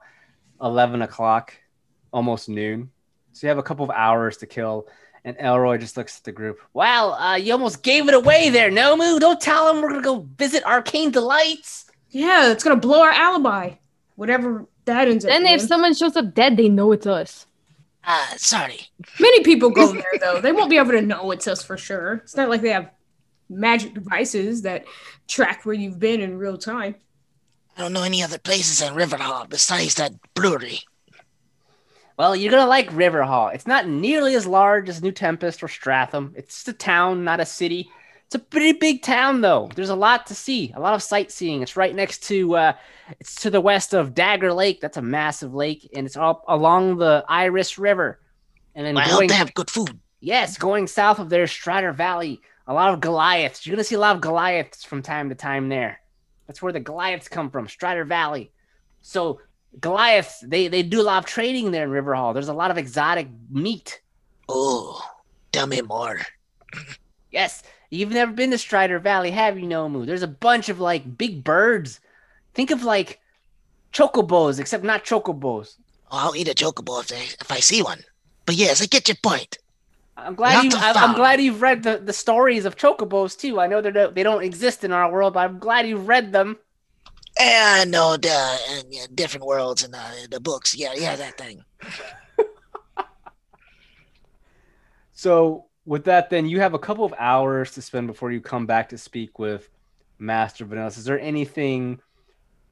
[0.62, 1.54] 11 o'clock,
[2.12, 2.90] almost noon.
[3.32, 4.86] So you have a couple of hours to kill.
[5.24, 6.60] And Elroy just looks at the group.
[6.72, 9.18] Wow, uh, you almost gave it away there, Nomu.
[9.18, 11.85] Don't tell him we're gonna go visit Arcane Delights.
[12.16, 13.74] Yeah, it's gonna blow our alibi.
[14.14, 15.30] Whatever that ends up.
[15.30, 15.68] Then if being.
[15.68, 17.46] someone shows up dead, they know it's us.
[18.02, 18.80] Uh, sorry.
[19.20, 20.40] Many people go there though.
[20.40, 22.14] They won't be able to know it's us for sure.
[22.14, 22.90] It's not like they have
[23.50, 24.86] magic devices that
[25.28, 26.94] track where you've been in real time.
[27.76, 30.80] I don't know any other places in Riverhall besides that brewery.
[32.16, 33.54] Well, you're gonna like Riverhall.
[33.54, 36.32] It's not nearly as large as New Tempest or Stratham.
[36.34, 37.90] It's just a town, not a city.
[38.26, 39.70] It's a pretty big town, though.
[39.74, 41.62] There's a lot to see, a lot of sightseeing.
[41.62, 42.72] It's right next to, uh,
[43.20, 44.80] it's to the west of Dagger Lake.
[44.80, 48.20] That's a massive lake, and it's all along the Iris River.
[48.74, 49.98] And then I hope going, they have good food.
[50.20, 52.40] yes, going south of there, Strider Valley.
[52.66, 53.64] A lot of Goliaths.
[53.64, 56.00] You're gonna see a lot of Goliaths from time to time there.
[56.48, 58.50] That's where the Goliaths come from, Strider Valley.
[59.02, 59.40] So
[59.80, 62.34] Goliaths, they they do a lot of trading there in Riverhall.
[62.34, 64.00] There's a lot of exotic meat.
[64.48, 65.00] Oh,
[65.52, 66.20] tell me more.
[67.30, 70.06] Yes, you've never been to Strider Valley, have you, Nomu?
[70.06, 72.00] There's a bunch of like big birds.
[72.54, 73.20] Think of like
[73.92, 75.76] chocobos, except not chocobos.
[76.10, 78.00] Oh, I'll eat a chocobo if I, if I see one.
[78.44, 79.58] But yes, I get your point.
[80.16, 80.70] I'm glad you.
[80.74, 83.60] I, I'm glad you've read the, the stories of chocobos too.
[83.60, 86.32] I know they don't they don't exist in our world, but I'm glad you've read
[86.32, 86.56] them.
[87.38, 90.74] Yeah, I know the uh, yeah, different worlds and the, the books.
[90.74, 91.64] Yeah, yeah, that thing.
[95.16, 98.66] So with that, then you have a couple of hours to spend before you come
[98.66, 99.68] back to speak with
[100.18, 100.88] Master Vanilla.
[100.88, 102.00] Is there anything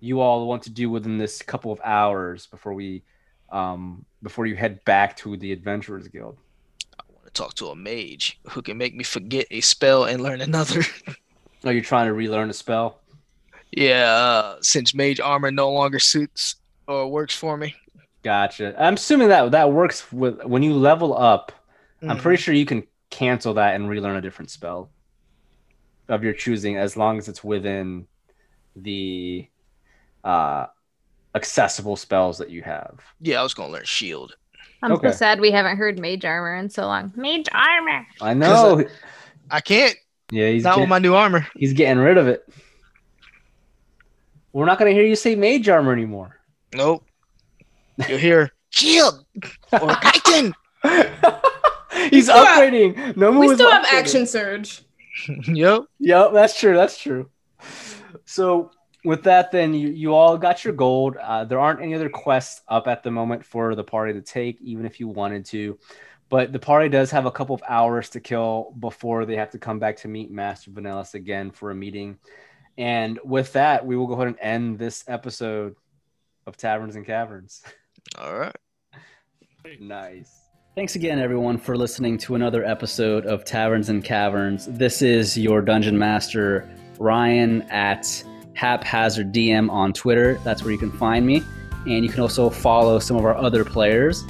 [0.00, 3.02] you all want to do within this couple of hours before we,
[3.50, 6.36] um, before you head back to the Adventurers Guild?
[6.98, 10.22] I want to talk to a mage who can make me forget a spell and
[10.22, 10.82] learn another.
[11.64, 13.00] Are you trying to relearn a spell?
[13.76, 16.56] yeah, uh, since mage armor no longer suits
[16.86, 17.74] or works for me.
[18.22, 18.74] Gotcha.
[18.78, 21.50] I'm assuming that that works with when you level up.
[22.02, 22.20] I'm Mhm.
[22.22, 24.90] pretty sure you can cancel that and relearn a different spell
[26.08, 28.06] of your choosing, as long as it's within
[28.76, 29.48] the
[30.24, 30.66] uh,
[31.34, 33.00] accessible spells that you have.
[33.20, 34.36] Yeah, I was gonna learn shield.
[34.82, 35.10] I'm Okay.
[35.10, 37.12] so sad we haven't heard mage armor in so long.
[37.16, 38.06] Mage armor.
[38.20, 38.84] I know.
[39.50, 39.96] I can't.
[40.30, 41.46] yeah, he's Not get- with my new armor.
[41.56, 42.46] he's getting rid of it.
[44.52, 46.38] We're not gonna hear you say mage armor anymore.
[46.74, 47.04] Nope.
[48.08, 49.24] You'll hear Shield
[49.72, 50.54] or Titan.
[52.10, 53.16] he's still have- upgrading.
[53.16, 53.40] No more.
[53.40, 53.98] We one's still have upgrading.
[53.98, 54.82] action surge.
[55.46, 55.82] yep.
[56.00, 56.76] Yep, that's true.
[56.76, 57.30] That's true.
[58.24, 58.70] So
[59.04, 61.16] with that, then you, you all got your gold.
[61.16, 64.60] Uh, there aren't any other quests up at the moment for the party to take,
[64.62, 65.78] even if you wanted to.
[66.30, 69.58] But the party does have a couple of hours to kill before they have to
[69.58, 72.18] come back to meet Master Vanellis again for a meeting.
[72.78, 75.76] And with that, we will go ahead and end this episode
[76.46, 77.62] of Taverns and Caverns.
[78.18, 78.56] All right.
[79.80, 80.43] Nice.
[80.74, 84.66] Thanks again, everyone, for listening to another episode of Taverns and Caverns.
[84.66, 86.68] This is your dungeon master,
[86.98, 90.34] Ryan, at Haphazard DM on Twitter.
[90.42, 91.44] That's where you can find me.
[91.86, 94.24] And you can also follow some of our other players.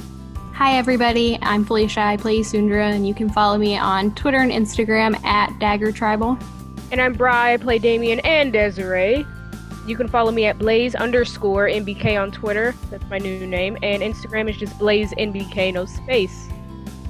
[0.53, 1.39] Hi, everybody.
[1.41, 2.03] I'm Felicia.
[2.03, 6.37] I play Sundra, and you can follow me on Twitter and Instagram at Dagger Tribal.
[6.93, 9.25] And I'm Bri, I play Damien and Desiree.
[9.87, 12.75] You can follow me at Blaze underscore NBK on Twitter.
[12.91, 13.77] That's my new name.
[13.83, 16.49] And Instagram is just Blaze NBK, no space.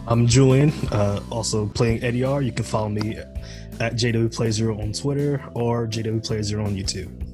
[0.08, 2.42] I'm Julian, uh, also playing Eddie R.
[2.42, 7.24] You can follow me at JWPlay0 on Twitter or JWPlay0 on YouTube.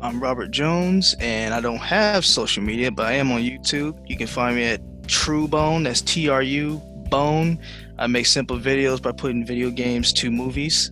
[0.00, 3.98] I'm Robert Jones, and I don't have social media, but I am on YouTube.
[4.08, 5.82] You can find me at True Bone.
[5.82, 7.58] That's T R U Bone.
[7.98, 10.90] I make simple videos by putting video games to movies.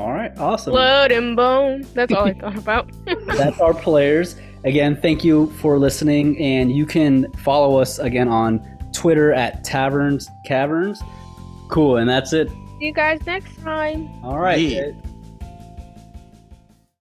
[0.00, 0.72] All right, awesome.
[0.72, 1.84] Blood and bone.
[1.92, 2.90] That's all I thought about.
[3.26, 4.34] That's our players.
[4.64, 6.40] Again, thank you for listening.
[6.40, 8.60] And you can follow us again on
[8.94, 11.02] Twitter at Taverns Caverns.
[11.68, 11.98] Cool.
[11.98, 12.48] And that's it.
[12.48, 14.08] See you guys next time.
[14.24, 14.58] All right.
[14.58, 14.92] Yeah.